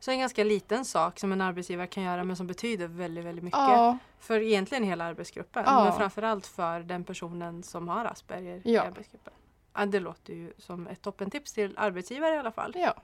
Så 0.00 0.10
en 0.10 0.18
ganska 0.18 0.44
liten 0.44 0.84
sak 0.84 1.18
som 1.18 1.32
en 1.32 1.40
arbetsgivare 1.40 1.86
kan 1.86 2.02
göra 2.02 2.24
men 2.24 2.36
som 2.36 2.46
betyder 2.46 2.86
väldigt, 2.88 3.24
väldigt 3.24 3.44
mycket. 3.44 3.58
Ja, 3.58 3.98
För 4.20 4.40
egentligen 4.40 4.84
hela 4.84 5.04
arbetsgruppen. 5.04 5.62
Ja. 5.66 5.84
Men 5.84 5.92
framförallt 5.92 6.46
för 6.46 6.80
den 6.80 7.04
personen 7.04 7.62
som 7.62 7.88
har 7.88 8.04
Asperger 8.04 8.56
i 8.64 8.74
Ja. 8.74 8.82
arbetsgruppen. 8.82 9.32
Ja, 9.74 9.86
det 9.86 10.00
låter 10.00 10.32
ju 10.34 10.52
som 10.58 10.86
ett 10.86 11.02
toppentips 11.02 11.52
till 11.52 11.74
arbetsgivare 11.78 12.34
i 12.34 12.38
alla 12.38 12.52
fall. 12.52 12.72
ja. 12.76 12.94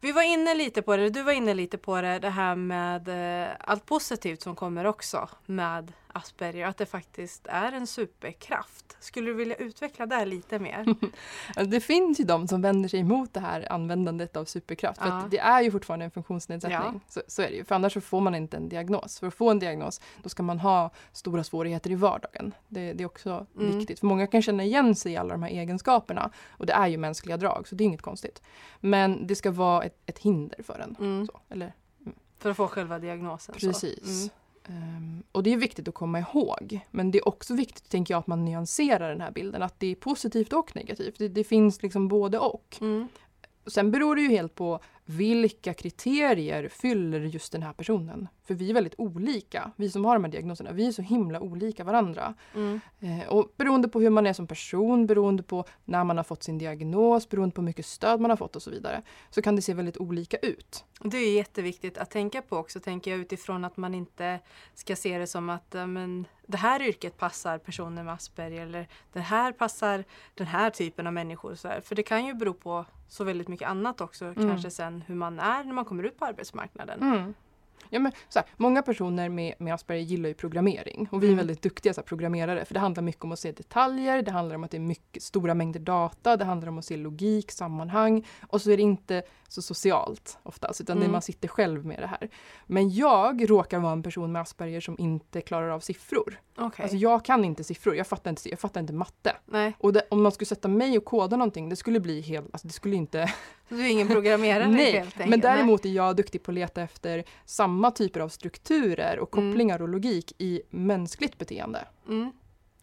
Vi 0.00 0.12
var 0.12 0.22
inne 0.22 0.54
lite 0.54 0.82
på 0.82 0.96
det, 0.96 1.10
du 1.10 1.22
var 1.22 1.32
inne 1.32 1.54
lite 1.54 1.78
på 1.78 2.00
det, 2.00 2.18
det 2.18 2.30
här 2.30 2.54
med 2.56 3.08
eh, 3.48 3.48
allt 3.60 3.86
positivt 3.86 4.42
som 4.42 4.56
kommer 4.56 4.84
också 4.84 5.28
med 5.46 5.92
Asperger. 6.16 6.66
Att 6.66 6.76
det 6.76 6.86
faktiskt 6.86 7.46
är 7.46 7.72
en 7.72 7.86
superkraft. 7.86 8.96
Skulle 9.00 9.30
du 9.30 9.34
vilja 9.34 9.56
utveckla 9.56 10.06
det 10.06 10.24
lite 10.26 10.58
mer? 10.58 10.94
Det 11.64 11.80
finns 11.80 12.20
ju 12.20 12.24
de 12.24 12.48
som 12.48 12.62
vänder 12.62 12.88
sig 12.88 13.00
emot 13.00 13.34
det 13.34 13.40
här 13.40 13.72
användandet 13.72 14.36
av 14.36 14.44
superkraft. 14.44 14.98
För 15.00 15.08
Ja. 15.08 15.12
att 15.18 15.30
det 15.30 15.38
är 15.38 15.62
ju 15.62 15.70
fortfarande 15.70 16.04
en 16.04 16.10
funktionsnedsättning. 16.10 16.78
Ja. 16.94 17.00
Så, 17.08 17.22
så 17.28 17.42
är 17.42 17.48
det 17.50 17.54
ju. 17.56 17.64
För 17.64 17.74
annars 17.74 17.92
så 17.92 18.00
får 18.00 18.20
man 18.20 18.34
inte 18.34 18.56
en 18.56 18.68
diagnos. 18.68 19.18
För 19.20 19.26
att 19.26 19.34
få 19.34 19.50
en 19.50 19.58
diagnos 19.58 20.00
då 20.22 20.28
ska 20.28 20.42
man 20.42 20.58
ha 20.60 20.90
stora 21.12 21.44
svårigheter 21.44 21.90
i 21.90 21.94
vardagen. 21.94 22.54
Det, 22.68 22.92
det 22.92 23.02
är 23.04 23.06
också 23.06 23.46
Mm. 23.58 23.78
viktigt. 23.78 24.00
För 24.00 24.06
många 24.06 24.26
kan 24.26 24.42
känna 24.42 24.64
igen 24.64 24.94
sig 24.94 25.12
i 25.12 25.16
alla 25.16 25.34
de 25.34 25.42
här 25.42 25.50
egenskaperna. 25.50 26.30
Och 26.50 26.66
det 26.66 26.72
är 26.72 26.86
ju 26.86 26.96
mänskliga 26.98 27.36
drag 27.36 27.68
så 27.68 27.74
det 27.74 27.84
är 27.84 27.86
inget 27.86 28.02
konstigt. 28.02 28.42
Men 28.80 29.26
det 29.26 29.34
ska 29.34 29.50
vara 29.50 29.82
ett, 29.84 29.98
ett 30.06 30.18
hinder 30.18 30.62
för 30.62 30.78
en. 30.78 30.96
Mm. 31.00 31.26
Så, 31.26 31.40
eller, 31.48 31.72
För 32.38 32.50
att 32.50 32.56
få 32.56 32.68
själva 32.68 32.98
diagnosen. 32.98 33.54
precis. 33.58 34.30
Ehm, 34.68 35.22
och 35.32 35.42
det 35.42 35.52
är 35.52 35.56
viktigt 35.56 35.88
att 35.88 35.94
komma 35.94 36.18
ihåg. 36.18 36.80
Men 36.90 37.10
det 37.10 37.18
är 37.18 37.28
också 37.28 37.54
viktigt, 37.54 37.88
tänker 37.88 38.14
jag, 38.14 38.18
att 38.18 38.26
man 38.26 38.44
nyanserar 38.44 39.10
den 39.10 39.20
här 39.20 39.30
bilden. 39.30 39.62
Att 39.62 39.80
det 39.80 39.86
är 39.86 39.94
positivt 39.94 40.52
och 40.52 40.76
negativt. 40.76 41.18
Det, 41.18 41.28
det 41.28 41.44
finns 41.44 41.82
liksom 41.82 42.08
både 42.08 42.38
och. 42.38 42.76
Mm. 42.80 43.08
Sen 43.66 43.90
beror 43.90 44.16
det 44.16 44.22
ju 44.22 44.28
helt 44.28 44.54
på 44.54 44.80
vilka 45.06 45.74
kriterier 45.74 46.68
fyller 46.68 47.20
just 47.20 47.52
den 47.52 47.62
här 47.62 47.72
personen. 47.72 48.28
För 48.46 48.54
vi 48.54 48.70
är 48.70 48.74
väldigt 48.74 48.94
olika. 48.98 49.70
Vi 49.76 49.90
som 49.90 50.04
har 50.04 50.14
de 50.14 50.24
här 50.24 50.30
diagnoserna, 50.30 50.72
vi 50.72 50.86
är 50.86 50.92
så 50.92 51.02
himla 51.02 51.40
olika 51.40 51.84
varandra. 51.84 52.34
Mm. 52.54 52.80
Eh, 53.00 53.28
och 53.28 53.52
beroende 53.56 53.88
på 53.88 54.00
hur 54.00 54.10
man 54.10 54.26
är 54.26 54.32
som 54.32 54.46
person, 54.46 55.06
beroende 55.06 55.42
på 55.42 55.64
när 55.84 56.04
man 56.04 56.16
har 56.16 56.24
fått 56.24 56.42
sin 56.42 56.58
diagnos, 56.58 57.28
beroende 57.28 57.54
på 57.54 57.60
hur 57.60 57.66
mycket 57.66 57.86
stöd 57.86 58.20
man 58.20 58.30
har 58.30 58.36
fått 58.36 58.56
och 58.56 58.62
så 58.62 58.70
vidare. 58.70 59.02
Så 59.30 59.42
kan 59.42 59.56
det 59.56 59.62
se 59.62 59.74
väldigt 59.74 59.96
olika 59.96 60.36
ut. 60.36 60.84
Det 61.00 61.16
är 61.16 61.36
jätteviktigt 61.36 61.98
att 61.98 62.10
tänka 62.10 62.42
på 62.42 62.56
också, 62.56 62.80
tänker 62.80 63.10
jag 63.10 63.20
utifrån 63.20 63.64
att 63.64 63.76
man 63.76 63.94
inte 63.94 64.40
ska 64.74 64.96
se 64.96 65.18
det 65.18 65.26
som 65.26 65.50
att 65.50 65.72
men, 65.72 66.26
det 66.46 66.56
här 66.56 66.82
yrket 66.82 67.16
passar 67.16 67.58
personer 67.58 68.02
med 68.02 68.14
Asperger 68.14 68.62
eller 68.62 68.88
det 69.12 69.20
här 69.20 69.52
passar 69.52 70.04
den 70.34 70.46
här 70.46 70.70
typen 70.70 71.06
av 71.06 71.12
människor. 71.12 71.54
Så 71.54 71.68
här. 71.68 71.80
För 71.80 71.94
det 71.94 72.02
kan 72.02 72.26
ju 72.26 72.34
bero 72.34 72.54
på 72.54 72.84
så 73.08 73.24
väldigt 73.24 73.48
mycket 73.48 73.68
annat 73.68 74.00
också, 74.00 74.24
Mm. 74.24 74.48
kanske 74.48 74.70
sen 74.70 74.93
hur 75.02 75.14
man 75.14 75.38
är 75.38 75.64
när 75.64 75.72
man 75.72 75.84
kommer 75.84 76.02
ut 76.04 76.18
på 76.18 76.24
arbetsmarknaden. 76.24 77.02
Mm. 77.02 77.34
Ja, 77.90 77.98
men, 78.00 78.12
så 78.28 78.38
här, 78.38 78.48
många 78.56 78.82
personer 78.82 79.28
med, 79.28 79.54
med 79.58 79.74
Asperger 79.74 80.02
gillar 80.02 80.28
ju 80.28 80.34
programmering 80.34 81.08
och 81.12 81.22
vi 81.22 81.26
är 81.26 81.32
Mm. 81.32 81.36
väldigt 81.38 81.62
duktiga 81.62 81.94
så 81.94 82.00
här, 82.00 82.06
programmerare 82.06 82.64
för 82.64 82.74
det 82.74 82.80
handlar 82.80 83.02
mycket 83.02 83.24
om 83.24 83.32
att 83.32 83.38
se 83.38 83.52
detaljer, 83.52 84.22
det 84.22 84.30
handlar 84.30 84.56
om 84.56 84.64
att 84.64 84.70
det 84.70 84.76
är 84.76 84.80
mycket 84.80 85.22
stora 85.22 85.54
mängder 85.54 85.80
data, 85.80 86.36
det 86.36 86.44
handlar 86.44 86.68
om 86.68 86.78
att 86.78 86.84
se 86.84 86.96
logik, 86.96 87.50
sammanhang 87.50 88.26
och 88.48 88.62
så 88.62 88.70
är 88.70 88.76
det 88.76 88.82
inte 88.82 89.22
så 89.48 89.62
socialt 89.62 90.38
oftast 90.42 90.80
utan 90.80 90.96
det 90.96 91.00
är 91.02 91.04
Mm. 91.04 91.12
man 91.12 91.22
sitter 91.22 91.48
själv 91.48 91.86
med 91.86 91.98
det 92.02 92.06
här. 92.06 92.28
Men 92.66 92.90
jag 92.94 93.50
råkar 93.50 93.78
vara 93.78 93.92
en 93.92 94.02
person 94.02 94.32
med 94.32 94.42
Asperger 94.42 94.80
som 94.80 94.96
inte 94.98 95.40
klarar 95.40 95.68
av 95.68 95.80
siffror. 95.80 96.40
Okej. 96.56 96.82
Alltså 96.82 96.96
jag 96.96 97.24
kan 97.24 97.44
inte 97.44 97.64
siffror, 97.64 97.96
jag 97.96 98.06
fattar 98.06 98.30
inte, 98.30 98.50
jag 98.50 98.58
fattar 98.58 98.80
inte 98.80 98.92
matte. 98.92 99.36
Nej, 99.46 99.76
Och 99.78 99.92
det, 99.92 100.02
om 100.10 100.22
man 100.22 100.32
skulle 100.32 100.46
sätta 100.46 100.68
mig 100.68 100.98
och 100.98 101.04
koda 101.04 101.36
någonting, 101.36 101.68
det 101.68 101.76
skulle 101.76 102.00
bli 102.00 102.20
helt, 102.20 102.46
alltså 102.52 102.66
det 102.68 102.74
skulle 102.74 102.96
inte 102.96 103.32
så 103.68 103.74
du 103.74 103.80
är 103.86 103.88
ingen 103.90 104.08
programmerare 104.08 104.66
Nej, 104.68 104.92
helt 104.92 105.06
enkelt? 105.14 105.30
men 105.30 105.40
däremot 105.40 105.84
är 105.84 105.88
jag 105.88 106.16
duktig 106.16 106.42
på 106.42 106.50
att 106.50 106.54
leta 106.54 106.82
efter 106.82 107.24
samma 107.44 107.90
typer 107.90 108.20
av 108.20 108.28
strukturer 108.28 109.18
och 109.18 109.36
Mm. 109.38 109.50
kopplingar 109.52 109.82
och 109.82 109.88
logik 109.88 110.32
i 110.38 110.62
mänskligt 110.70 111.38
beteende. 111.38 111.84
Mm. 112.08 112.32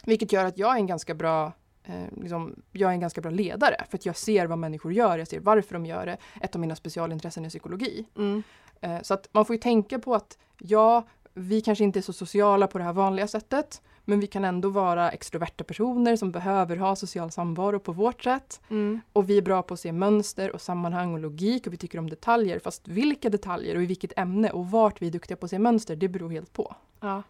Vilket 0.06 0.32
gör 0.32 0.46
att 0.46 0.58
jag 0.58 0.72
är 0.72 0.76
en 0.80 0.88
ganska 0.88 1.14
bra 1.14 1.52
eh, 1.84 1.94
liksom, 2.22 2.62
jag 2.72 2.90
är 2.90 2.94
en 2.94 3.00
ganska 3.00 3.22
bra 3.22 3.32
ledare 3.32 3.76
för 3.90 3.98
att 3.98 4.06
jag 4.06 4.18
ser 4.18 4.46
vad 4.48 4.58
människor 4.58 4.94
gör, 4.94 5.18
jag 5.18 5.28
ser 5.28 5.40
varför 5.40 5.74
de 5.74 5.86
gör 5.86 6.06
det. 6.06 6.18
Ett 6.42 6.56
av 6.56 6.62
mina 6.62 6.76
specialintressen 6.76 7.46
är 7.46 7.50
psykologi. 7.50 8.06
Mm. 8.18 8.44
Eh, 8.82 9.02
så 9.02 9.14
att 9.14 9.30
man 9.32 9.46
får 9.46 9.56
ju 9.56 9.60
tänka 9.62 10.00
på 10.00 10.16
att 10.16 10.38
ja, 10.58 11.08
vi 11.34 11.62
kanske 11.62 11.84
inte 11.84 12.00
är 12.00 12.02
så 12.02 12.14
sociala 12.14 12.68
på 12.68 12.78
det 12.78 12.84
här 12.84 12.94
vanliga 12.94 13.28
sättet. 13.28 13.82
Men 14.06 14.20
vi 14.20 14.28
kan 14.28 14.46
ändå 14.46 14.70
vara 14.70 15.12
extroverta 15.12 15.64
personer 15.64 16.16
som 16.16 16.32
behöver 16.32 16.78
ha 16.78 16.96
social 16.96 17.32
samvaro 17.32 17.80
på 17.80 17.92
vårt 17.92 18.24
sätt. 18.24 18.62
Mm. 18.70 19.02
Och 19.14 19.30
vi 19.30 19.38
är 19.38 19.42
bra 19.42 19.62
på 19.64 19.74
att 19.74 19.80
se 19.80 19.92
mönster 19.92 20.52
och 20.52 20.62
sammanhang 20.62 21.14
och 21.14 21.20
logik 21.20 21.68
och 21.68 21.74
vi 21.74 21.78
tycker 21.78 22.00
om 22.00 22.10
detaljer. 22.10 22.60
Fast 22.60 22.88
vilka 22.88 23.30
detaljer 23.30 23.76
och 23.76 23.84
i 23.84 23.86
vilket 23.86 24.20
ämne 24.20 24.50
och 24.52 24.72
vart 24.72 25.02
vi 25.02 25.08
är 25.08 25.12
duktiga 25.12 25.38
på 25.38 25.46
att 25.46 25.50
se 25.50 25.60
mönster, 25.60 25.96
det 25.96 26.08
beror 26.08 26.30
helt 26.30 26.54
på. 26.54 26.76
Ja. 27.00 27.24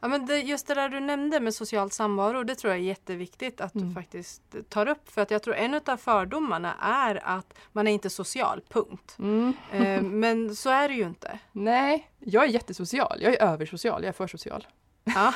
Ja, 0.00 0.08
men 0.08 0.26
det, 0.26 0.38
just 0.40 0.66
det 0.66 0.74
där 0.74 0.88
du 0.88 1.00
nämnde 1.00 1.40
med 1.40 1.54
social 1.54 1.90
samvaro, 1.90 2.42
det 2.44 2.54
tror 2.54 2.72
jag 2.72 2.80
är 2.80 2.84
jätteviktigt 2.84 3.60
att 3.60 3.74
Mm. 3.74 3.88
du 3.88 3.94
faktiskt 3.94 4.42
tar 4.68 4.88
upp. 4.88 5.08
För 5.10 5.22
att 5.22 5.30
jag 5.30 5.42
tror 5.42 5.54
en 5.54 5.80
av 5.86 5.96
fördomarna 5.96 6.74
är 6.80 7.20
att 7.24 7.54
man 7.72 7.86
är 7.88 7.92
inte 7.92 8.10
social, 8.10 8.60
punkt. 8.68 9.16
Mm. 9.18 9.52
Eh, 9.72 10.02
men 10.02 10.56
så 10.56 10.70
är 10.70 10.88
det 10.88 10.94
ju 10.94 11.02
inte. 11.04 11.38
Nej, 11.52 12.10
jag 12.18 12.44
är 12.44 12.48
jättesocial. 12.48 13.18
Jag 13.22 13.34
är 13.34 13.42
översocial. 13.42 14.02
Jag 14.02 14.08
är 14.08 14.12
för 14.12 14.26
social. 14.26 14.66
Ja, 15.14 15.34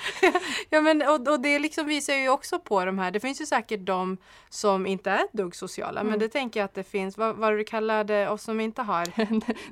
ja 0.70 0.80
men, 0.80 1.02
och, 1.02 1.28
och 1.28 1.40
det 1.40 1.58
liksom 1.58 1.86
visar 1.86 2.14
ju 2.14 2.28
också 2.28 2.58
på 2.58 2.84
de 2.84 2.98
här, 2.98 3.10
det 3.10 3.20
finns 3.20 3.40
ju 3.40 3.46
säkert 3.46 3.80
de 3.86 4.16
som 4.48 4.86
inte 4.86 5.10
är 5.10 5.22
dugg 5.32 5.56
sociala, 5.56 6.00
men 6.02 6.06
Mm. 6.14 6.18
det 6.18 6.28
tänker 6.28 6.60
jag 6.60 6.64
att 6.64 6.74
det 6.74 6.84
finns, 6.84 7.18
vad, 7.18 7.36
vad 7.36 7.52
du 7.52 7.64
kallade 7.64 8.28
oss 8.28 8.42
som 8.42 8.60
inte 8.60 8.82
har 8.82 9.06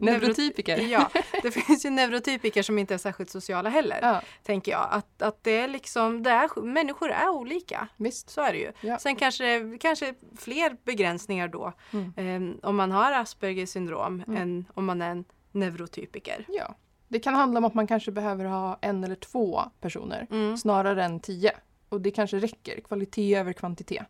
Neurotypiker. 0.04 0.78
Ja, 0.92 1.10
det 1.42 1.50
finns 1.50 1.84
ju 1.86 1.90
neurotypiker 1.90 2.62
som 2.62 2.78
inte 2.78 2.94
är 2.94 2.98
särskilt 2.98 3.30
sociala 3.30 3.68
heller, 3.68 3.98
Ja, 4.02 4.20
tänker 4.42 4.72
jag. 4.72 4.88
Att, 4.90 5.22
att 5.22 5.44
det 5.44 5.50
är 5.58 5.68
liksom, 5.68 6.22
det 6.22 6.30
är, 6.30 6.62
människor 6.62 7.10
är 7.10 7.28
olika. 7.28 7.88
visst. 7.96 8.30
Så 8.30 8.40
är 8.40 8.52
det 8.52 8.58
ju. 8.58 8.72
Ja. 8.80 8.98
Sen 8.98 9.16
kanske, 9.16 9.78
kanske 9.80 10.14
fler 10.38 10.76
begränsningar 10.84 11.48
då 11.48 11.72
Mm. 11.92 12.52
eh, 12.52 12.68
om 12.68 12.76
man 12.76 12.92
har 12.92 13.12
Aspergers 13.12 13.68
syndrom 13.68 14.22
Mm. 14.26 14.42
än 14.42 14.64
om 14.74 14.84
man 14.84 15.02
är 15.02 15.10
en 15.10 15.24
neurotypiker. 15.52 16.44
Ja. 16.48 16.74
Det 17.12 17.18
kan 17.20 17.34
handla 17.34 17.58
om 17.58 17.64
att 17.64 17.74
man 17.74 17.86
kanske 17.86 18.10
behöver 18.12 18.44
ha 18.44 18.78
en 18.80 19.04
eller 19.04 19.14
två 19.14 19.62
personer 19.80 20.26
Mm. 20.30 20.56
snarare 20.56 21.04
än 21.04 21.20
tio. 21.20 21.52
Och 21.88 22.00
det 22.00 22.10
kanske 22.10 22.38
räcker. 22.38 22.80
Kvalitet 22.80 23.34
över 23.34 23.52
kvantitet. 23.52 24.06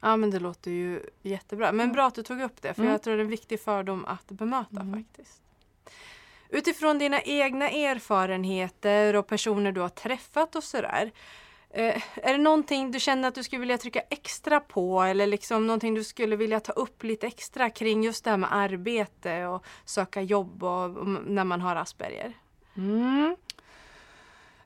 Ja 0.00 0.16
men 0.16 0.30
det 0.30 0.38
låter 0.38 0.70
ju 0.70 1.02
jättebra. 1.22 1.72
Men 1.72 1.92
bra 1.92 2.06
att 2.06 2.14
du 2.14 2.22
tog 2.22 2.40
upp 2.40 2.62
det 2.62 2.74
för 2.74 2.82
Mm. 2.82 2.92
jag 2.92 3.02
tror 3.02 3.14
det 3.14 3.20
är 3.20 3.24
en 3.24 3.30
viktig 3.30 3.60
fördom 3.60 4.04
att 4.04 4.26
bemöta 4.28 4.80
Mm. 4.80 5.04
faktiskt. 5.04 5.42
Utifrån 6.48 6.98
dina 6.98 7.20
egna 7.22 7.70
erfarenheter 7.70 9.16
och 9.16 9.26
personer 9.26 9.72
du 9.72 9.80
har 9.80 9.88
träffat 9.88 10.56
och 10.56 10.64
sådär. 10.64 11.10
Eh, 11.76 12.02
är 12.14 12.32
det 12.32 12.38
någonting 12.38 12.90
du 12.90 13.00
känner 13.00 13.28
att 13.28 13.34
du 13.34 13.42
skulle 13.42 13.60
vilja 13.60 13.78
trycka 13.78 14.00
extra 14.00 14.60
på 14.60 15.00
eller 15.02 15.26
liksom 15.26 15.66
någonting 15.66 15.94
du 15.94 16.04
skulle 16.04 16.36
vilja 16.36 16.60
ta 16.60 16.72
upp 16.72 17.02
lite 17.02 17.26
extra 17.26 17.70
kring 17.70 18.02
just 18.02 18.24
det 18.24 18.30
här 18.30 18.36
med 18.36 18.52
arbete 18.52 19.46
och 19.46 19.64
söka 19.84 20.22
jobb 20.22 20.62
och, 20.62 20.96
och 20.96 21.06
när 21.08 21.44
man 21.44 21.60
har 21.60 21.76
Asperger? 21.76 22.32
Mm. 22.76 23.36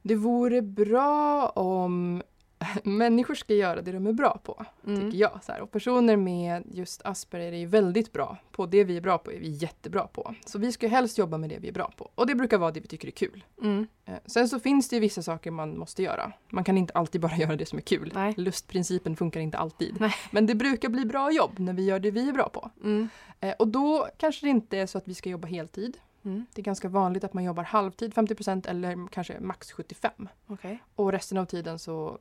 Det 0.03 0.15
vore 0.15 0.63
bra 0.63 1.49
om 1.49 2.23
människor 2.85 3.35
ska 3.35 3.55
göra 3.55 3.83
det 3.83 3.93
de 3.93 4.07
är 4.07 4.13
bra 4.13 4.39
på, 4.45 4.65
Mm. 4.87 5.01
tycker 5.01 5.19
jag. 5.19 5.39
Så 5.45 5.53
här. 5.53 5.61
Och 5.61 5.71
personer 5.71 6.17
med 6.17 6.63
just 6.73 7.03
Asperger 7.05 7.53
är 7.53 7.57
ju 7.57 7.67
väldigt 7.67 8.13
bra 8.13 8.37
på 8.53 8.67
det 8.67 8.85
vi 8.85 8.97
är 8.97 9.01
bra 9.01 9.19
på, 9.19 9.33
är 9.33 9.39
vi 9.39 9.49
jättebra 9.49 10.07
på. 10.07 10.35
Så 10.47 10.59
vi 10.59 10.73
ska 10.73 10.89
helst 10.89 11.19
jobba 11.19 11.39
med 11.39 11.51
det 11.51 11.59
vi 11.59 11.69
är 11.69 11.73
bra 11.73 11.93
på. 11.97 12.11
Och 12.15 12.27
det 12.27 12.35
brukar 12.35 12.59
vara 12.59 12.71
det 12.71 12.81
vi 12.81 12.87
tycker 12.89 13.09
är 13.09 13.13
kul. 13.13 13.45
Mm. 13.63 13.87
Eh, 14.05 14.15
Sen 14.27 14.49
så 14.49 14.61
finns 14.61 14.89
det 14.89 14.97
ju 14.97 15.01
vissa 15.01 15.23
saker 15.23 15.51
man 15.51 15.79
måste 15.79 16.03
göra. 16.03 16.33
Man 16.49 16.65
kan 16.65 16.79
inte 16.79 16.93
alltid 16.93 17.21
bara 17.21 17.37
göra 17.37 17.57
det 17.57 17.67
som 17.67 17.79
är 17.79 17.83
kul. 17.83 18.13
Nej. 18.15 18.35
Lustprincipen 18.37 19.17
funkar 19.17 19.41
inte 19.41 19.59
alltid. 19.59 19.97
Nej. 20.01 20.15
Men 20.31 20.47
det 20.47 20.55
brukar 20.55 20.89
bli 20.89 21.05
bra 21.05 21.31
jobb 21.33 21.59
när 21.59 21.73
vi 21.73 21.85
gör 21.85 21.99
det 21.99 22.11
vi 22.11 22.29
är 22.29 22.33
bra 22.33 22.49
på. 22.49 22.71
Mm. 22.85 23.09
Eh, 23.41 23.55
Och 23.59 23.69
då 23.69 24.09
kanske 24.17 24.47
det 24.47 24.51
inte 24.51 24.79
är 24.79 24.87
så 24.87 24.99
att 24.99 25.09
vi 25.09 25.15
ska 25.15 25.31
jobba 25.31 25.49
heltid. 25.49 25.99
Mm. 26.25 26.47
Det 26.55 26.61
är 26.61 26.65
ganska 26.65 26.89
vanligt 26.89 27.25
att 27.25 27.35
man 27.35 27.45
jobbar 27.45 27.63
halvtid, 27.63 28.15
50% 28.15 28.69
eller 28.69 29.09
kanske 29.11 29.41
max 29.41 29.73
75. 29.73 30.29
Okej. 30.47 30.79
Och 30.95 31.13
resten 31.13 31.39
av 31.39 31.45
tiden 31.45 31.79
så 31.79 32.19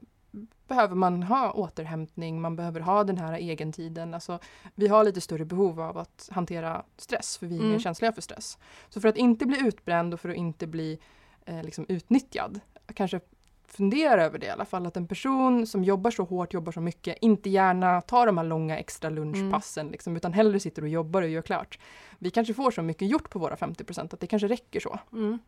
behöver 0.67 0.95
man 0.95 1.24
ha 1.24 1.51
återhämtning, 1.51 2.41
man 2.41 2.55
behöver 2.55 2.79
ha 2.79 3.03
den 3.03 3.17
här 3.17 3.38
egentiden. 3.39 4.13
Alltså, 4.13 4.39
vi 4.75 4.88
har 4.88 5.03
lite 5.03 5.21
större 5.21 5.45
behov 5.45 5.81
av 5.81 5.98
att 5.98 6.29
hantera 6.31 6.83
stress, 6.98 7.38
för 7.38 7.48
vi 7.48 7.55
är 7.55 7.59
Mm. 7.59 7.71
mer 7.71 7.79
känsliga 7.79 8.12
för 8.13 8.21
stress. 8.21 8.57
Så 8.89 9.01
för 9.01 9.07
att 9.07 9.17
inte 9.17 9.45
bli 9.45 9.67
utbränd 9.67 10.13
och 10.13 10.19
för 10.19 10.29
att 10.29 10.36
inte 10.36 10.67
bli 10.67 11.00
eh, 11.45 11.63
liksom 11.63 11.86
utnyttjad, 11.89 12.59
kanske 12.93 13.19
fundera 13.67 14.24
över 14.24 14.39
det 14.39 14.45
i 14.45 14.50
alla 14.50 14.65
fall, 14.65 14.86
att 14.86 14.98
en 14.98 15.07
person 15.07 15.67
som 15.67 15.83
jobbar 15.83 16.12
så 16.12 16.24
hårt, 16.24 16.53
jobbar 16.53 16.71
så 16.71 16.81
mycket, 16.81 17.17
inte 17.21 17.50
gärna 17.50 18.01
tar 18.01 18.25
de 18.25 18.38
här 18.38 18.45
långa 18.45 18.77
extra 18.77 19.09
lunchpassen, 19.09 19.88
liksom, 19.88 20.15
utan 20.15 20.33
hellre 20.33 20.59
sitter 20.59 20.81
och 20.81 20.88
jobbar 20.89 21.21
och 21.21 21.29
gör 21.29 21.41
klart. 21.41 21.79
Vi 22.19 22.29
kanske 22.31 22.53
får 22.53 22.71
så 22.71 22.81
mycket 22.81 23.07
gjort 23.09 23.29
på 23.29 23.39
våra 23.39 23.55
50 23.55 23.83
procent 23.83 24.13
att 24.13 24.19
det 24.19 24.27
kanske 24.27 24.48
räcker 24.48 24.79
så. 24.79 25.00
Mm. 25.13 25.39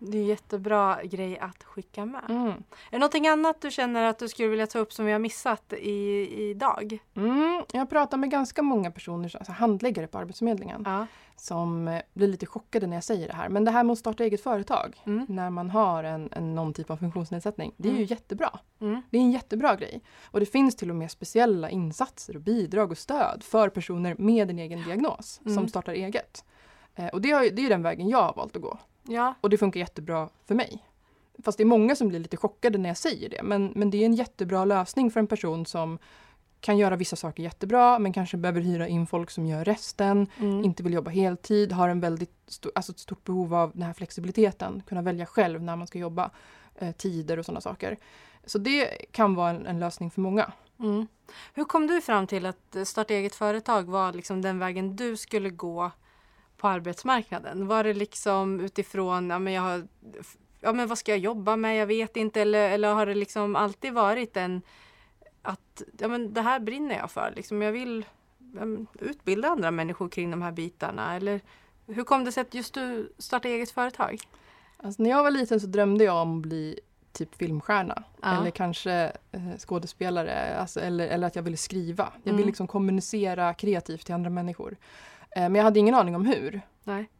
Mm. 0.00 0.10
Det 0.10 0.18
är 0.18 0.20
en 0.20 0.26
jättebra 0.26 0.98
grej 1.04 1.38
att 1.38 1.64
skicka 1.64 2.04
med. 2.04 2.22
Mm. 2.28 2.48
Är 2.48 2.56
det 2.90 2.98
någonting 2.98 3.28
annat 3.28 3.60
du 3.60 3.70
känner 3.70 4.02
att 4.04 4.18
du 4.18 4.28
skulle 4.28 4.48
vilja 4.48 4.66
ta 4.66 4.78
upp 4.78 4.92
som 4.92 5.04
vi 5.06 5.12
har 5.12 5.18
missat 5.18 5.72
i, 5.72 6.28
idag? 6.50 6.98
Mm, 7.16 7.62
jag 7.72 7.90
pratar 7.90 8.16
med 8.18 8.30
ganska 8.30 8.62
många 8.62 8.90
personer, 8.90 9.36
alltså 9.36 9.52
handläggare 9.52 10.06
på 10.06 10.18
Arbetsförmedlingen, 10.18 10.82
Ja. 10.86 11.06
som 11.36 11.88
eh, 11.88 12.02
blir 12.14 12.28
lite 12.28 12.46
chockade 12.46 12.86
när 12.86 12.96
jag 12.96 13.04
säger 13.04 13.28
det 13.28 13.34
här. 13.34 13.48
Men 13.48 13.64
det 13.64 13.70
här 13.70 13.84
med 13.84 13.92
att 13.92 13.98
starta 13.98 14.24
eget 14.24 14.42
företag 14.42 14.96
Mm. 15.06 15.26
när 15.28 15.50
man 15.50 15.70
har 15.70 16.04
en, 16.04 16.28
en, 16.32 16.54
någon 16.54 16.72
typ 16.72 16.90
av 16.90 16.96
funktionsnedsättning, 16.96 17.72
det 17.76 17.88
är 17.88 17.92
ju 17.92 17.96
Mm. 17.98 18.06
jättebra. 18.08 18.58
Mm. 18.80 19.02
Det 19.10 19.16
är 19.16 19.20
en 19.20 19.32
jättebra 19.32 19.76
grej. 19.76 20.00
Och 20.30 20.40
det 20.40 20.46
finns 20.46 20.76
till 20.76 20.90
och 20.90 20.96
med 20.96 21.10
speciella 21.10 21.70
insatser 21.70 22.36
och 22.36 22.42
bidrag 22.42 22.90
och 22.90 22.98
stöd 22.98 23.42
för 23.42 23.68
personer 23.68 24.14
med 24.18 24.50
en 24.50 24.58
egen 24.58 24.82
diagnos 24.84 25.40
Mm. 25.44 25.54
som 25.54 25.68
startar 25.68 25.92
eget. 25.92 26.44
Eh, 26.94 27.06
och 27.06 27.20
det, 27.20 27.30
har, 27.30 27.50
det 27.52 27.62
är 27.66 27.68
den 27.68 27.82
vägen 27.82 28.08
jag 28.08 28.22
har 28.22 28.34
valt 28.34 28.56
att 28.56 28.62
gå. 28.62 28.78
Ja. 29.08 29.34
Och 29.40 29.50
det 29.50 29.58
funkar 29.58 29.80
jättebra 29.80 30.28
för 30.46 30.54
mig. 30.54 30.82
Fast 31.44 31.58
det 31.58 31.62
är 31.62 31.66
många 31.66 31.96
som 31.96 32.08
blir 32.08 32.18
lite 32.18 32.36
chockade 32.36 32.78
när 32.78 32.88
jag 32.90 32.96
säger 32.96 33.28
det. 33.28 33.42
Men, 33.42 33.72
men 33.74 33.90
det 33.90 33.98
är 33.98 34.06
en 34.06 34.14
jättebra 34.14 34.64
lösning 34.64 35.10
för 35.10 35.20
en 35.20 35.26
person 35.26 35.66
som 35.66 35.98
kan 36.60 36.78
göra 36.78 36.96
vissa 36.96 37.16
saker 37.16 37.42
jättebra 37.42 37.98
men 37.98 38.12
kanske 38.12 38.36
behöver 38.36 38.60
hyra 38.60 38.88
in 38.88 39.06
folk 39.06 39.30
som 39.30 39.46
gör 39.46 39.64
resten, 39.64 40.26
Mm. 40.38 40.64
inte 40.64 40.82
vill 40.82 40.92
jobba 40.92 41.10
heltid, 41.10 41.72
har 41.72 41.88
en 41.88 42.00
väldigt 42.00 42.32
stor, 42.46 42.72
alltså 42.74 42.92
ett 42.92 42.98
stort 42.98 43.24
behov 43.24 43.54
av 43.54 43.70
den 43.74 43.82
här 43.82 43.92
flexibiliteten, 43.92 44.82
kunna 44.86 45.02
välja 45.02 45.26
själv 45.26 45.62
när 45.62 45.76
man 45.76 45.86
ska 45.86 45.98
jobba, 45.98 46.30
eh, 46.78 46.92
tider 46.92 47.38
och 47.38 47.44
sådana 47.44 47.60
saker. 47.60 47.96
Så 48.46 48.58
det 48.58 48.86
kan 49.10 49.34
vara 49.34 49.50
en, 49.50 49.66
en 49.66 49.78
lösning 49.78 50.10
för 50.10 50.20
många. 50.20 50.52
Mm. 50.80 51.06
Hur 51.54 51.64
kom 51.64 51.86
du 51.86 52.00
fram 52.00 52.26
till 52.26 52.46
att 52.46 52.76
starta 52.84 53.14
eget 53.14 53.34
företag 53.34 53.82
var 53.82 54.12
liksom 54.12 54.42
den 54.42 54.58
vägen 54.58 54.96
du 54.96 55.16
skulle 55.16 55.50
gå 55.50 55.90
på 56.66 56.70
arbetsmarknaden? 56.70 57.66
Var 57.66 57.84
det 57.84 57.94
liksom 57.94 58.60
utifrån, 58.60 59.30
ja 59.30 59.38
men, 59.38 59.52
jag 59.52 59.62
har, 59.62 59.86
ja, 60.60 60.72
men 60.72 60.88
vad 60.88 60.98
ska 60.98 61.12
jag 61.12 61.18
jobba 61.18 61.56
med, 61.56 61.76
jag 61.76 61.86
vet 61.86 62.16
inte, 62.16 62.40
eller, 62.40 62.70
eller 62.70 62.94
har 62.94 63.06
det 63.06 63.14
liksom 63.14 63.56
alltid 63.56 63.92
varit 63.92 64.36
en 64.36 64.62
att 65.42 65.82
ja, 65.98 66.08
men 66.08 66.34
det 66.34 66.40
här 66.40 66.60
brinner 66.60 66.96
jag 66.96 67.10
för, 67.10 67.32
liksom, 67.36 67.62
jag 67.62 67.72
vill 67.72 68.04
utbilda 69.00 69.48
andra 69.48 69.70
människor 69.70 70.08
kring 70.08 70.30
de 70.30 70.42
här 70.42 70.52
bitarna, 70.52 71.16
eller 71.16 71.40
hur 71.86 72.04
kom 72.04 72.24
det 72.24 72.32
sig 72.32 72.40
att 72.40 72.54
just 72.54 72.74
du 72.74 73.12
startade 73.18 73.54
eget 73.54 73.70
företag? 73.70 74.18
Alltså, 74.76 75.02
när 75.02 75.10
jag 75.10 75.22
var 75.22 75.30
liten 75.30 75.60
så 75.60 75.66
drömde 75.66 76.04
jag 76.04 76.22
om 76.22 76.36
att 76.36 76.42
bli 76.42 76.80
typ 77.12 77.34
filmstjärna. 77.34 78.02
Ja. 78.22 78.40
Eller 78.40 78.50
kanske 78.50 79.12
eh, 79.32 79.56
skådespelare. 79.58 80.56
Alltså, 80.60 80.80
eller, 80.80 81.08
eller 81.08 81.26
att 81.26 81.36
jag 81.36 81.42
ville 81.42 81.56
skriva. 81.56 82.12
Jag 82.14 82.26
Mm. 82.26 82.36
ville 82.36 82.46
liksom 82.46 82.66
kommunicera 82.66 83.54
kreativt 83.54 84.06
till 84.06 84.14
andra 84.14 84.30
människor. 84.30 84.76
Eh, 85.36 85.42
men 85.42 85.54
jag 85.54 85.62
hade 85.62 85.78
ingen 85.80 85.94
aning 85.94 86.16
om 86.16 86.26
hur. 86.26 86.60
Nej. 86.84 87.10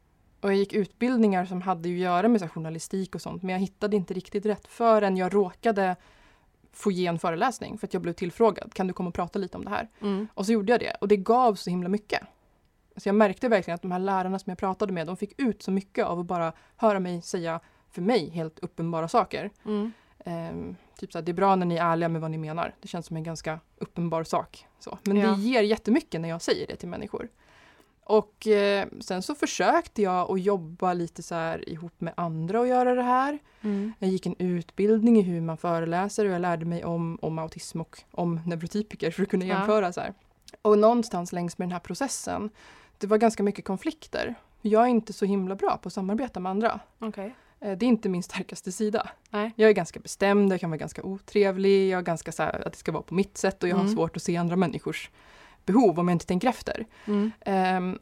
Och 0.41 0.49
jag 0.51 0.57
gick 0.57 0.73
utbildningar 0.73 1.45
som 1.45 1.63
hade 1.63 1.89
att 1.89 1.95
göra 1.95 2.29
med 2.29 2.41
så 2.41 2.49
journalistik 2.49 3.15
och 3.15 3.23
sånt. 3.23 3.43
Men 3.43 3.53
jag 3.53 3.61
hittade 3.61 3.97
inte 3.97 4.15
riktigt 4.15 4.47
rätt 4.47 4.67
förrän 4.67 5.17
jag 5.17 5.35
råkade 5.35 5.97
få 6.73 6.91
ge 6.91 7.07
en 7.07 7.19
föreläsning. 7.19 7.79
För 7.79 7.87
att 7.87 7.93
jag 7.95 8.03
blev 8.03 8.13
tillfrågad. 8.13 8.75
Kan 8.75 8.87
du 8.87 8.93
komma 8.93 9.09
och 9.09 9.15
prata 9.15 9.39
lite 9.39 9.57
om 9.57 9.65
det 9.65 9.71
här? 9.71 9.89
Mm. 10.01 10.29
Och 10.35 10.47
så 10.47 10.53
gjorde 10.53 10.73
jag 10.73 10.81
det. 10.81 10.97
Och 11.01 11.09
det 11.09 11.17
gav 11.17 11.55
så 11.55 11.71
himla 11.71 11.89
mycket. 11.89 12.21
Så 12.97 13.09
jag 13.09 13.15
märkte 13.15 13.49
verkligen 13.49 13.75
att 13.75 13.83
de 13.83 13.93
här 13.93 13.99
lärarna 13.99 14.39
som 14.39 14.51
jag 14.51 14.59
pratade 14.59 14.93
med, 14.93 15.07
de 15.07 15.17
fick 15.17 15.41
ut 15.41 15.63
så 15.63 15.71
mycket 15.71 16.07
av 16.07 16.21
att 16.21 16.27
bara 16.27 16.53
höra 16.77 17.01
mig 17.01 17.23
säga, 17.23 17.61
för 17.91 18.03
mig, 18.03 18.31
helt 18.31 18.59
uppenbara 18.59 19.09
saker. 19.09 19.51
Mm. 19.65 19.93
Ehm, 20.25 20.77
typ 20.99 21.13
så 21.13 21.19
här, 21.19 21.25
det 21.25 21.33
är 21.33 21.35
bra 21.35 21.57
när 21.57 21.67
ni 21.67 21.77
är 21.77 21.85
ärliga 21.85 22.09
med 22.09 22.21
vad 22.21 22.31
ni 22.31 22.39
menar. 22.39 22.75
Det 22.81 22.89
känns 22.89 23.07
som 23.07 23.17
en 23.17 23.23
ganska 23.23 23.61
uppenbar 23.77 24.25
sak. 24.25 24.67
Så. 24.79 24.99
Men 25.03 25.17
Ja. 25.17 25.31
det 25.31 25.41
ger 25.41 25.63
jättemycket 25.63 26.21
när 26.21 26.29
jag 26.29 26.43
säger 26.43 26.67
det 26.67 26.77
till 26.77 26.89
människor. 26.89 27.29
Och 28.09 28.47
eh, 28.47 28.87
sen 29.01 29.23
så 29.23 29.35
försökte 29.35 30.03
jag 30.03 30.31
att 30.31 30.41
jobba 30.43 30.93
lite 30.93 31.23
så 31.23 31.35
här 31.35 31.69
ihop 31.69 32.01
med 32.01 32.15
andra 32.17 32.61
och 32.61 32.67
göra 32.67 32.95
det 32.95 33.03
här. 33.03 33.39
Mm. 33.63 33.93
Jag 33.99 34.11
gick 34.11 34.27
en 34.27 34.35
utbildning 34.39 35.19
i 35.19 35.23
hur 35.23 35.41
man 35.41 35.57
föreläser 35.57 36.25
och 36.25 36.31
jag 36.33 36.41
lärde 36.41 36.65
mig 36.65 36.85
om, 36.85 37.19
om 37.23 37.39
autism 37.39 37.81
och 37.81 37.99
om 38.11 38.41
neurotypiker 38.47 39.11
för 39.11 39.23
att 39.23 39.29
kunna 39.29 39.45
Ja. 39.45 39.55
jämföra. 39.59 39.93
Så 39.93 40.01
här. 40.01 40.15
Och 40.63 40.79
någonstans 40.79 41.33
längs 41.33 41.59
med 41.59 41.69
den 41.69 41.73
här 41.73 41.81
processen, 41.81 42.51
det 42.99 43.07
var 43.07 43.19
ganska 43.19 43.43
mycket 43.43 43.65
konflikter. 43.65 44.35
Jag 44.63 44.83
är 44.83 44.87
inte 44.89 45.13
så 45.13 45.25
himla 45.25 45.55
bra 45.55 45.77
på 45.83 45.87
att 45.87 45.93
samarbeta 45.93 46.41
med 46.41 46.51
andra. 46.51 46.81
Okej. 46.99 47.35
Eh, 47.61 47.73
Det 47.79 47.87
är 47.87 47.89
inte 47.89 48.09
min 48.09 48.23
starkaste 48.23 48.73
sida. 48.73 49.09
Nej. 49.31 49.53
Jag 49.57 49.69
är 49.71 49.75
ganska 49.75 50.01
bestämd, 50.01 50.53
jag 50.53 50.61
kan 50.61 50.71
vara 50.71 50.79
ganska 50.79 51.03
otrevlig, 51.03 51.89
jag 51.89 51.99
är 51.99 52.03
ganska 52.03 52.33
så 52.33 52.43
här 52.43 52.67
att 52.67 52.73
det 52.73 52.79
ska 52.79 52.93
vara 52.93 53.03
på 53.03 53.15
mitt 53.15 53.39
sätt 53.39 53.63
och 53.63 53.69
jag 53.69 53.77
har 53.77 53.83
Mm. 53.83 53.95
svårt 53.95 54.17
att 54.17 54.23
se 54.23 54.37
andra 54.37 54.57
människors 54.57 55.11
behov 55.67 56.01
om 56.01 56.09
jag 56.09 56.15
inte 56.15 56.27
tänker 56.27 56.49
efter. 56.49 56.87
Mm. 57.07 57.33
Ehm, 57.41 57.99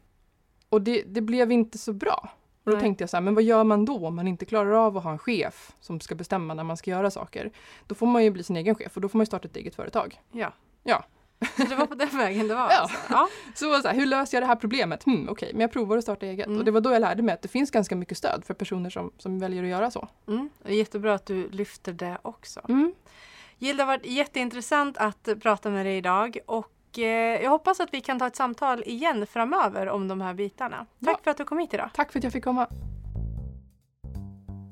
och 0.68 0.82
det, 0.82 1.02
det 1.02 1.20
blev 1.20 1.52
inte 1.52 1.78
så 1.78 1.92
bra. 1.92 2.28
Och 2.64 2.70
då 2.70 2.76
Nej. 2.76 2.80
tänkte 2.80 3.02
jag 3.02 3.10
så 3.10 3.16
här, 3.16 3.22
men 3.22 3.34
vad 3.34 3.44
gör 3.44 3.64
man 3.64 3.84
då 3.84 4.06
om 4.06 4.16
man 4.16 4.28
inte 4.28 4.44
klarar 4.44 4.72
av 4.72 4.96
att 4.96 5.04
ha 5.04 5.12
en 5.12 5.18
chef 5.18 5.72
som 5.80 6.00
ska 6.00 6.14
bestämma 6.14 6.54
när 6.54 6.64
man 6.64 6.76
ska 6.76 6.90
göra 6.90 7.10
saker? 7.10 7.50
Då 7.86 7.94
får 7.94 8.06
man 8.06 8.24
ju 8.24 8.30
bli 8.30 8.42
sin 8.42 8.56
egen 8.56 8.74
chef 8.74 8.94
och 8.94 9.00
då 9.00 9.08
får 9.08 9.18
man 9.18 9.22
ju 9.22 9.26
starta 9.26 9.48
ett 9.48 9.56
eget 9.56 9.74
företag. 9.74 10.20
Ja. 10.32 10.52
Ja. 10.82 11.04
Så 11.56 11.62
det 11.64 11.74
var 11.74 11.86
på 11.86 11.94
den 11.94 12.18
vägen 12.18 12.48
det 12.48 12.54
var? 12.54 12.68
Ja. 12.70 12.80
Alltså. 12.80 12.96
ja. 13.10 13.28
Så, 13.54 13.82
så 13.82 13.88
här, 13.88 13.94
hur 13.94 14.06
löser 14.06 14.36
jag 14.36 14.42
det 14.42 14.46
här 14.46 14.56
problemet? 14.56 15.04
Hmm, 15.04 15.28
Okej, 15.28 15.50
men 15.52 15.60
jag 15.60 15.72
provar 15.72 15.96
att 15.96 16.02
starta 16.02 16.26
eget. 16.26 16.46
Mm. 16.46 16.58
Och 16.58 16.64
det 16.64 16.70
var 16.70 16.80
då 16.80 16.92
jag 16.92 17.00
lärde 17.00 17.22
mig 17.22 17.32
att 17.32 17.42
det 17.42 17.48
finns 17.48 17.70
ganska 17.70 17.96
mycket 17.96 18.18
stöd 18.18 18.44
för 18.46 18.54
personer 18.54 18.90
som, 18.90 19.12
som 19.18 19.38
väljer 19.38 19.62
att 19.62 19.68
göra 19.68 19.90
så. 19.90 20.08
Mm. 20.28 20.48
Jättebra 20.66 21.14
att 21.14 21.26
du 21.26 21.48
lyfter 21.50 21.92
det 21.92 22.18
också. 22.22 22.60
Mm. 22.68 22.94
Jill, 23.58 23.76
det 23.76 23.82
har 23.82 23.86
varit 23.86 24.06
jätteintressant 24.06 24.98
att 24.98 25.28
prata 25.42 25.70
med 25.70 25.86
dig 25.86 25.96
idag 25.96 26.38
och 26.46 26.73
jag 27.02 27.50
hoppas 27.50 27.80
att 27.80 27.88
vi 27.94 28.00
kan 28.00 28.18
ta 28.18 28.26
ett 28.26 28.36
samtal 28.36 28.82
igen 28.86 29.26
framöver 29.26 29.88
om 29.88 30.08
de 30.08 30.20
här 30.20 30.34
bitarna. 30.34 30.76
Tack 31.04 31.16
Ja. 31.18 31.20
för 31.24 31.30
att 31.30 31.36
du 31.36 31.44
kom 31.44 31.58
hit 31.58 31.74
idag. 31.74 31.90
Tack 31.94 32.12
för 32.12 32.18
att 32.18 32.24
jag 32.24 32.32
fick 32.32 32.44
komma. 32.44 32.66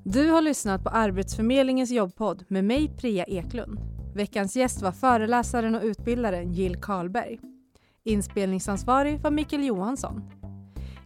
Du 0.04 0.30
har 0.30 0.40
lyssnat 0.42 0.84
på 0.84 0.90
Arbetsförmedlingens 0.90 1.90
jobbpodd 1.90 2.44
med 2.48 2.64
mig 2.64 2.88
Priya 2.98 3.24
Eklund. 3.24 3.78
Veckans 4.14 4.56
gäst 4.56 4.82
var 4.82 4.92
föreläsaren 4.92 5.74
och 5.74 5.82
utbildaren 5.82 6.52
Jill 6.52 6.76
Karlberg. 6.80 7.38
Inspelningsansvarig 8.04 9.20
var 9.20 9.30
Mikael 9.30 9.64
Johansson. 9.64 10.22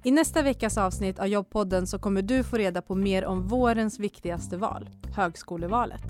I 0.05 0.11
nästa 0.11 0.43
veckas 0.43 0.79
avsnitt 0.79 1.19
av 1.19 1.27
jobbpodden 1.27 1.87
så 1.87 1.99
kommer 1.99 2.23
du 2.23 2.45
få 2.45 2.57
reda 2.57 2.83
på 2.83 2.95
mer 2.95 3.25
om 3.25 3.49
vårens 3.49 3.99
viktigaste 3.99 4.57
val, 4.57 4.91
högskolevalet. 5.17 6.03